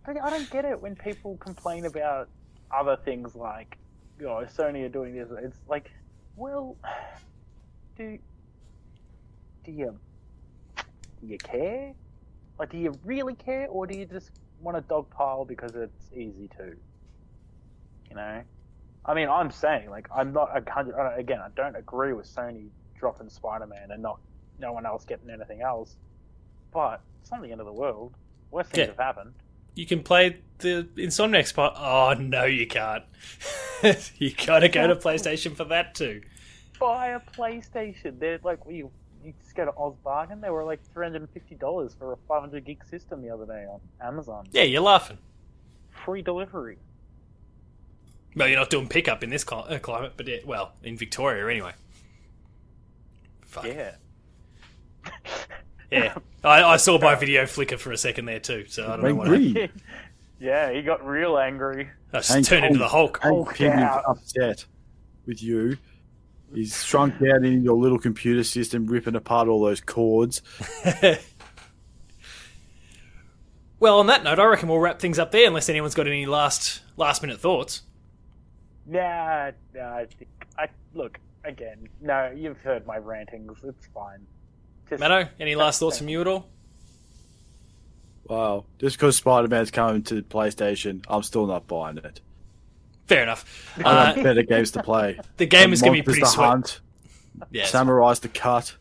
I 0.07 0.11
I 0.11 0.31
don't 0.31 0.51
get 0.51 0.65
it 0.65 0.81
when 0.81 0.95
people 0.97 1.37
complain 1.38 1.87
about 1.87 2.29
other 2.71 2.97
things 2.97 3.35
like, 3.35 3.79
you 4.19 4.27
know, 4.27 4.45
Sony 4.55 4.85
are 4.85 4.88
doing 4.88 5.15
this. 5.15 5.29
It's 5.43 5.59
like, 5.69 5.91
well, 6.37 6.77
do 7.97 8.19
do 9.65 9.73
you 9.73 9.99
do 11.21 11.27
you 11.27 11.38
care? 11.38 11.95
Like, 12.59 12.71
do 12.71 12.79
you 12.79 12.93
really 13.05 13.35
care, 13.35 13.67
or 13.69 13.87
do 13.87 13.97
you 13.97 14.05
just 14.05 14.31
want 14.62 14.77
to 14.77 14.94
dogpile 14.94 15.46
because 15.46 15.75
it's 15.75 16.11
easy 16.12 16.48
to? 16.59 16.75
You 18.11 18.16
know, 18.16 18.42
I 19.05 19.14
mean, 19.14 19.29
I'm 19.29 19.51
saying 19.51 19.90
like 19.90 20.09
I'm 20.14 20.33
not 20.33 20.51
a 20.57 20.70
hundred. 20.70 20.94
Again, 21.16 21.40
I 21.40 21.48
don't 21.55 21.77
agree 21.77 22.12
with 22.12 22.27
Sony 22.27 22.68
dropping 22.98 23.29
Spider-Man 23.31 23.90
and 23.90 24.03
not 24.03 24.18
no 24.61 24.72
one 24.72 24.87
else 24.87 25.05
getting 25.05 25.31
anything 25.31 25.62
else. 25.62 25.96
But 26.72 27.01
it's 27.20 27.31
not 27.31 27.42
the 27.42 27.51
end 27.51 27.61
of 27.61 27.66
the 27.66 27.72
world. 27.72 28.14
Worst 28.51 28.70
things 28.70 28.79
Yeah. 28.81 28.87
have 28.88 28.98
happened. 28.98 29.35
You 29.75 29.87
can 29.87 30.03
play 30.03 30.37
the 30.59 30.87
Insomniac 30.96 31.53
part. 31.55 31.75
Oh 31.77 32.14
no, 32.20 32.44
you 32.44 32.66
can't. 32.66 33.05
you 34.18 34.33
gotta 34.46 34.68
go 34.68 34.87
to 34.87 34.96
PlayStation 34.96 35.57
for 35.57 35.64
that 35.64 35.94
too. 35.94 36.20
Buy 36.79 37.09
a 37.09 37.20
PlayStation. 37.20 38.18
They're 38.18 38.38
like 38.42 38.59
you. 38.68 38.90
You 39.25 39.33
just 39.43 39.55
go 39.55 39.65
to 39.65 39.73
OzBargain. 39.73 40.41
They 40.41 40.51
were 40.51 40.65
like 40.65 40.81
three 40.93 41.05
hundred 41.05 41.23
and 41.23 41.31
fifty 41.31 41.55
dollars 41.55 41.95
for 41.99 42.13
a 42.13 42.17
five 42.29 42.41
hundred 42.41 42.65
gig 42.65 42.85
system 42.85 43.23
the 43.23 43.31
other 43.31 43.47
day 43.47 43.67
on 43.67 43.81
Amazon. 44.01 44.47
Yeah, 44.53 44.63
you're 44.63 44.83
laughing. 44.83 45.19
Free 46.05 46.23
delivery. 46.23 46.79
Well, 48.35 48.49
you're 48.49 48.59
not 48.59 48.71
doing 48.71 48.89
pickup 48.89 49.23
in 49.23 49.31
this 49.31 49.45
uh, 49.51 49.79
climate, 49.83 50.15
but 50.17 50.27
yeah, 50.27 50.39
well, 50.45 50.73
in 50.83 50.97
Victoria 50.97 51.47
anyway. 51.49 51.73
Fuck. 53.43 53.67
Yeah. 53.67 53.95
Yeah. 55.91 56.15
I, 56.45 56.63
I 56.65 56.77
saw 56.79 56.99
my 56.99 57.15
video 57.15 57.47
flicker 57.47 57.77
for 57.77 57.93
a 57.93 57.99
second 57.99 58.25
there 58.25 58.41
too, 58.41 58.65
so 58.69 58.85
I 58.85 58.97
don't 58.97 59.05
know 59.05 59.15
what 59.15 59.29
happened. 59.29 59.71
Yeah, 60.41 60.73
he 60.73 60.83
got 60.83 61.07
real 61.07 61.39
angry. 61.39 61.89
I 62.13 62.17
just 62.19 62.33
Hank 62.33 62.47
turned 62.47 62.65
into 62.65 62.81
the 62.81 62.89
Hulk. 62.89 63.21
Hulk. 63.23 63.47
Hulk 63.47 63.57
Hank 63.59 63.75
Pym 63.75 63.83
out. 63.85 64.03
upset 64.09 64.65
with 65.25 65.41
you. 65.41 65.77
He's 66.55 66.85
shrunk 66.85 67.19
down 67.19 67.45
in 67.45 67.62
your 67.62 67.77
little 67.77 67.99
computer 67.99 68.45
system, 68.45 68.87
ripping 68.87 69.15
apart 69.15 69.49
all 69.49 69.62
those 69.62 69.81
cords. 69.81 70.43
well, 73.81 73.99
on 73.99 74.07
that 74.09 74.23
note, 74.25 74.38
I 74.38 74.45
reckon 74.45 74.69
we'll 74.69 74.79
wrap 74.79 75.01
things 75.01 75.19
up 75.19 75.33
there, 75.33 75.47
unless 75.47 75.69
anyone's 75.69 75.95
got 75.95 76.07
any 76.07 76.27
last 76.27 76.83
last 76.97 77.23
minute 77.23 77.41
thoughts. 77.41 77.83
Nah, 78.87 79.53
nah. 79.75 79.97
I 79.97 80.07
think 80.07 80.31
I 80.59 80.69
look 80.95 81.19
again. 81.45 81.88
No, 82.01 82.33
you've 82.35 82.59
heard 82.59 82.87
my 82.87 82.99
rantings. 82.99 83.59
It's 83.65 83.87
fine. 83.95 84.27
Just, 84.91 85.01
Mano, 85.01 85.29
any 85.41 85.55
last 85.55 85.81
thoughts 85.81 85.99
from 85.99 86.09
you 86.09 86.21
at 86.21 86.27
all? 86.27 86.49
Wow. 88.25 88.65
Just 88.79 88.97
because 88.97 89.17
Spider 89.17 89.49
Man's 89.49 89.71
coming 89.71 90.03
to 90.05 90.23
PlayStation, 90.23 91.05
I'm 91.09 91.23
still 91.23 91.47
not 91.47 91.67
buying 91.67 91.99
it. 91.99 92.21
Fair 93.12 93.22
enough. 93.22 93.72
I 93.79 93.83
Uh, 93.83 94.14
have 94.14 94.22
better 94.25 94.42
games 94.42 94.70
to 94.72 94.83
play. 94.83 95.18
the 95.37 95.46
game 95.46 95.72
is 95.72 95.81
going 95.83 95.92
to 95.94 95.98
be 95.98 96.03
pretty 96.03 96.25
sweet. 96.25 96.44
Hunt, 96.44 96.81
Yeah, 97.51 97.64
Samurai's 97.66 98.18
to 98.20 98.29
cut. 98.29 98.77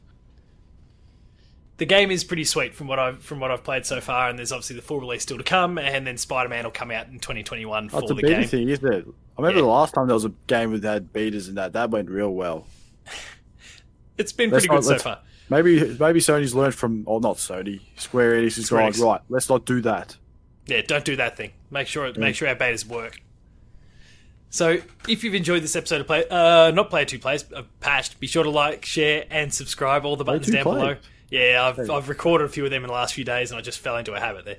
the 1.78 1.86
game 1.86 2.12
is 2.12 2.24
pretty 2.24 2.44
sweet 2.44 2.74
from 2.76 2.88
what 2.88 3.00
I've 3.00 3.24
from 3.24 3.40
what 3.40 3.50
I've 3.52 3.64
played 3.64 3.86
so 3.86 4.00
far, 4.02 4.30
and 4.30 4.38
there's 4.38 4.52
obviously 4.52 4.76
the 4.76 4.82
full 4.84 5.00
release 5.00 5.24
still 5.24 5.38
to 5.38 5.44
come, 5.44 5.78
and 5.78 6.06
then 6.06 6.18
Spider 6.18 6.50
Man 6.50 6.64
will 6.64 6.72
come 6.72 6.92
out 6.92 7.08
in 7.08 7.20
2021 7.20 7.90
for 7.90 7.96
Oh, 7.96 8.00
it's 8.00 8.12
a 8.12 8.14
the 8.14 8.22
game. 8.22 8.44
thing, 8.48 8.70
isn't 8.70 8.94
it? 8.94 9.06
I 9.38 9.42
remember 9.42 9.60
Yeah. 9.60 9.66
the 9.66 9.72
last 9.72 9.94
time 9.96 10.08
there 10.08 10.14
was 10.14 10.26
a 10.26 10.34
game 10.48 10.72
with 10.72 10.84
that 10.84 11.12
betas 11.12 11.48
and 11.48 11.58
that. 11.58 11.74
That 11.74 11.90
went 11.90 12.10
real 12.10 12.32
well. 12.34 12.68
It's 14.18 14.34
been 14.34 14.52
Let's 14.52 14.68
pretty 14.68 14.82
good 14.82 14.86
so 14.86 15.00
far. 15.00 15.20
Maybe 15.50 15.80
maybe 16.00 16.20
Sony's 16.20 16.54
learned 16.54 16.76
from, 16.76 17.04
or 17.08 17.20
not 17.20 17.38
Sony, 17.38 17.80
Square 17.96 18.34
Enix 18.34 18.58
is 18.60 18.66
Square 18.68 18.92
going 18.92 19.04
right. 19.04 19.22
Let's 19.30 19.50
not 19.50 19.66
do 19.66 19.82
that. 19.82 20.16
Yeah, 20.68 20.82
don't 20.86 21.04
do 21.04 21.16
that 21.16 21.38
thing. 21.38 21.52
Make 21.72 21.88
sure 21.88 22.08
Mm. 22.12 22.18
make 22.18 22.36
sure 22.36 22.48
our 22.48 22.56
betas 22.56 22.86
work. 22.86 23.21
So, 24.52 24.80
if 25.08 25.24
you've 25.24 25.34
enjoyed 25.34 25.64
this 25.64 25.78
episode 25.78 26.02
of 26.02 26.08
Play, 26.08 26.26
uh, 26.30 26.72
not 26.72 26.90
Player 26.90 27.06
Two 27.06 27.20
Plays, 27.20 27.46
uh, 27.54 27.64
Patched, 27.80 28.20
be 28.20 28.28
sure 28.28 28.44
to 28.44 28.50
like, 28.50 28.84
share, 28.84 29.26
and 29.30 29.52
subscribe. 29.52 30.06
All 30.06 30.18
the 30.18 30.26
buttons 30.26 30.48
down 30.48 30.64
Plays. 30.64 30.76
below. 30.76 30.96
Yeah, 31.30 31.74
I've, 31.74 31.90
I've 31.90 32.10
recorded 32.10 32.46
a 32.46 32.50
few 32.50 32.66
of 32.66 32.70
them 32.70 32.84
in 32.84 32.88
the 32.88 32.94
last 32.94 33.14
few 33.14 33.24
days, 33.24 33.52
and 33.52 33.58
I 33.58 33.62
just 33.62 33.80
fell 33.80 33.96
into 33.96 34.14
a 34.14 34.20
habit 34.20 34.44
there. 34.44 34.58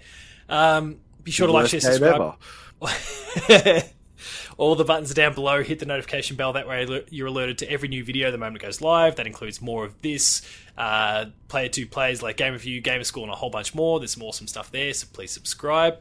Um, 0.49 0.97
be 1.23 1.31
sure 1.31 1.47
to 1.47 1.53
like, 1.53 1.69
share, 1.69 1.81
subscribe. 1.81 2.37
ever. 2.81 3.83
All 4.57 4.77
the 4.77 4.85
buttons 4.85 5.11
are 5.11 5.15
down 5.15 5.35
below. 5.35 5.63
Hit 5.63 5.79
the 5.79 5.87
notification 5.87 6.37
bell. 6.37 6.55
That 6.55 6.67
way 6.67 7.05
you're 7.11 7.27
alerted 7.27 7.59
to 7.59 7.71
every 7.71 7.89
new 7.89 8.03
video 8.03 8.31
the 8.31 8.39
moment 8.39 8.63
it 8.63 8.67
goes 8.67 8.81
live. 8.81 9.17
That 9.17 9.27
includes 9.27 9.61
more 9.61 9.85
of 9.85 10.01
this, 10.01 10.41
uh, 10.79 11.27
Player 11.49 11.69
2 11.69 11.87
plays 11.87 12.23
like 12.23 12.39
Game 12.39 12.55
Review, 12.55 12.81
Gamer 12.81 13.05
School, 13.05 13.25
and 13.25 13.33
a 13.33 13.37
whole 13.37 13.51
bunch 13.51 13.75
more. 13.75 14.01
There's 14.01 14.13
some 14.13 14.23
awesome 14.23 14.47
stuff 14.47 14.71
there, 14.71 14.95
so 14.95 15.07
please 15.13 15.33
subscribe. 15.33 15.99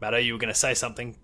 Matto, 0.00 0.16
you 0.16 0.32
were 0.32 0.38
going 0.38 0.52
to 0.52 0.58
say 0.58 0.72
something. 0.72 1.16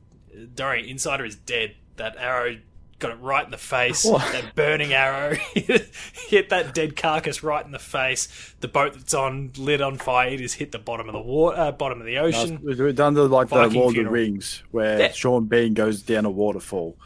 Don't 0.54 0.84
Insider 0.84 1.24
is 1.24 1.36
dead. 1.36 1.76
That 1.96 2.16
arrow 2.18 2.58
got 2.98 3.10
it 3.12 3.20
right 3.20 3.44
in 3.44 3.50
the 3.50 3.58
face. 3.58 4.04
What? 4.04 4.30
That 4.32 4.54
burning 4.54 4.92
arrow 4.92 5.34
hit 5.54 6.48
that 6.50 6.74
dead 6.74 6.96
carcass 6.96 7.42
right 7.42 7.64
in 7.64 7.72
the 7.72 7.78
face. 7.78 8.54
The 8.60 8.68
boat 8.68 8.94
that's 8.94 9.14
on 9.14 9.52
lit 9.56 9.80
on 9.80 9.98
fire. 9.98 10.28
It 10.28 10.40
has 10.40 10.54
hit 10.54 10.72
the 10.72 10.78
bottom 10.78 11.08
of 11.08 11.12
the 11.12 11.20
water, 11.20 11.58
uh, 11.58 11.72
bottom 11.72 12.00
of 12.00 12.06
the 12.06 12.18
ocean. 12.18 12.60
We've 12.62 12.78
we've 12.78 12.94
done 12.96 13.14
the 13.14 13.28
like 13.28 13.48
the 13.48 13.56
Viking 13.56 13.80
Lord 13.80 13.96
of 13.96 14.04
the 14.04 14.10
Rings, 14.10 14.62
where 14.70 14.98
Yeah. 14.98 15.12
Sean 15.12 15.46
Bean 15.46 15.74
goes 15.74 16.02
down 16.02 16.24
a 16.24 16.30
waterfall. 16.30 16.96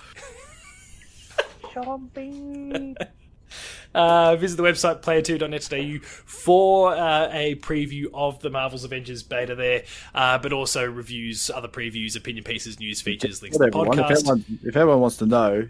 Sean 1.73 2.11
Bean. 2.15 2.97
Uh, 3.99 4.37
visit 4.37 4.57
the 4.57 4.63
website 4.63 5.01
player2.net.au 5.01 5.99
for 6.25 6.95
uh, 6.95 7.29
a 7.33 7.57
preview 7.57 8.07
of 8.15 8.39
the 8.39 8.49
Marvel's 8.49 8.85
Avengers 8.85 9.25
beta 9.25 9.57
there, 9.57 9.83
uh, 10.15 10.39
but 10.39 10.53
also 10.53 10.89
reviews, 10.89 11.51
other 11.51 11.67
previews, 11.67 12.17
opinion 12.17 12.45
pieces, 12.45 12.79
news 12.79 13.01
features, 13.01 13.43
links 13.43 13.59
to 13.59 13.69
the 13.69 13.77
Whatever. 13.77 14.03
If 14.03 14.07
podcast. 14.07 14.19
everyone, 14.21 14.45
if 14.63 14.77
everyone 14.77 15.01
wants 15.01 15.17
to 15.17 15.27
know, 15.27 15.69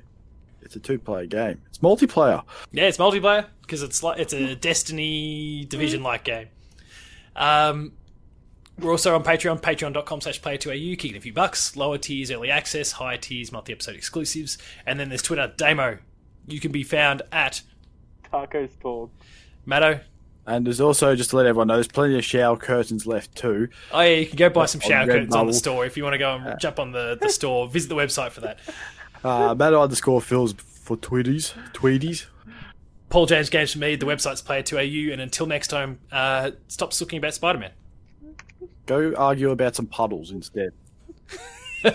it's 0.60 0.76
a 0.76 0.78
two-player 0.78 1.24
game. 1.24 1.62
It's 1.68 1.78
multiplayer. 1.78 2.42
Yeah, 2.70 2.84
it's 2.84 2.98
multiplayer 2.98 3.46
because 3.62 3.82
it's 3.82 4.02
like 4.02 4.18
it's 4.18 4.34
a 4.34 4.54
Destiny 4.54 5.64
division-like 5.64 6.24
game. 6.24 6.48
Um, 7.34 7.92
we're 8.78 8.90
also 8.90 9.14
on 9.14 9.24
Patreon, 9.24 9.62
patreon.com 9.62 10.20
slash 10.20 10.42
player2au, 10.42 10.98
kicking 10.98 11.16
a 11.16 11.20
few 11.20 11.32
bucks, 11.32 11.76
lower 11.76 11.96
tiers, 11.96 12.30
early 12.30 12.50
access, 12.50 12.92
higher 12.92 13.16
tiers, 13.16 13.52
multi-episode 13.52 13.96
exclusives, 13.96 14.58
and 14.84 15.00
then 15.00 15.08
there's 15.08 15.22
Twitter, 15.22 15.50
Damo. 15.56 15.96
You 16.46 16.60
can 16.60 16.72
be 16.72 16.82
found 16.82 17.22
at 17.32 17.62
Tacos 18.32 18.70
talk. 18.80 19.10
Matto. 19.66 20.00
And 20.46 20.64
there's 20.64 20.80
also, 20.80 21.14
just 21.14 21.30
to 21.30 21.36
let 21.36 21.44
everyone 21.44 21.66
know, 21.68 21.74
there's 21.74 21.88
plenty 21.88 22.16
of 22.16 22.24
shower 22.24 22.56
curtains 22.56 23.06
left 23.06 23.34
too. 23.36 23.68
Oh 23.92 24.00
yeah, 24.00 24.16
you 24.16 24.26
can 24.26 24.36
go 24.36 24.48
buy 24.48 24.64
some 24.64 24.80
shower 24.80 25.04
Redbubble. 25.04 25.12
curtains 25.12 25.34
on 25.34 25.46
the 25.46 25.52
store 25.52 25.84
if 25.84 25.96
you 25.96 26.04
want 26.04 26.14
to 26.14 26.18
go 26.18 26.36
and 26.36 26.58
jump 26.58 26.78
on 26.78 26.92
the, 26.92 27.18
the 27.20 27.28
store. 27.28 27.68
Visit 27.68 27.88
the 27.88 27.94
website 27.96 28.30
for 28.30 28.40
that. 28.40 28.58
Uh, 29.24 29.52
Matto 29.52 29.82
underscore 29.82 30.20
Phil's 30.20 30.52
for 30.52 30.96
Tweeties. 30.96 31.52
Tweeties. 31.72 32.26
Paul 33.10 33.26
James 33.26 33.50
Games 33.50 33.72
for 33.72 33.80
me. 33.80 33.96
The 33.96 34.06
website's 34.06 34.42
player2au. 34.42 35.12
And 35.12 35.20
until 35.20 35.46
next 35.46 35.66
time, 35.68 35.98
uh, 36.12 36.52
stop 36.68 36.92
talking 36.92 37.18
about 37.18 37.34
Spider 37.34 37.58
Man. 37.58 37.72
Go 38.86 39.12
argue 39.16 39.50
about 39.50 39.74
some 39.74 39.86
puddles 39.86 40.30
instead. 40.30 40.70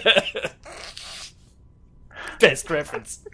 Best 2.42 2.70
reference. 2.70 3.26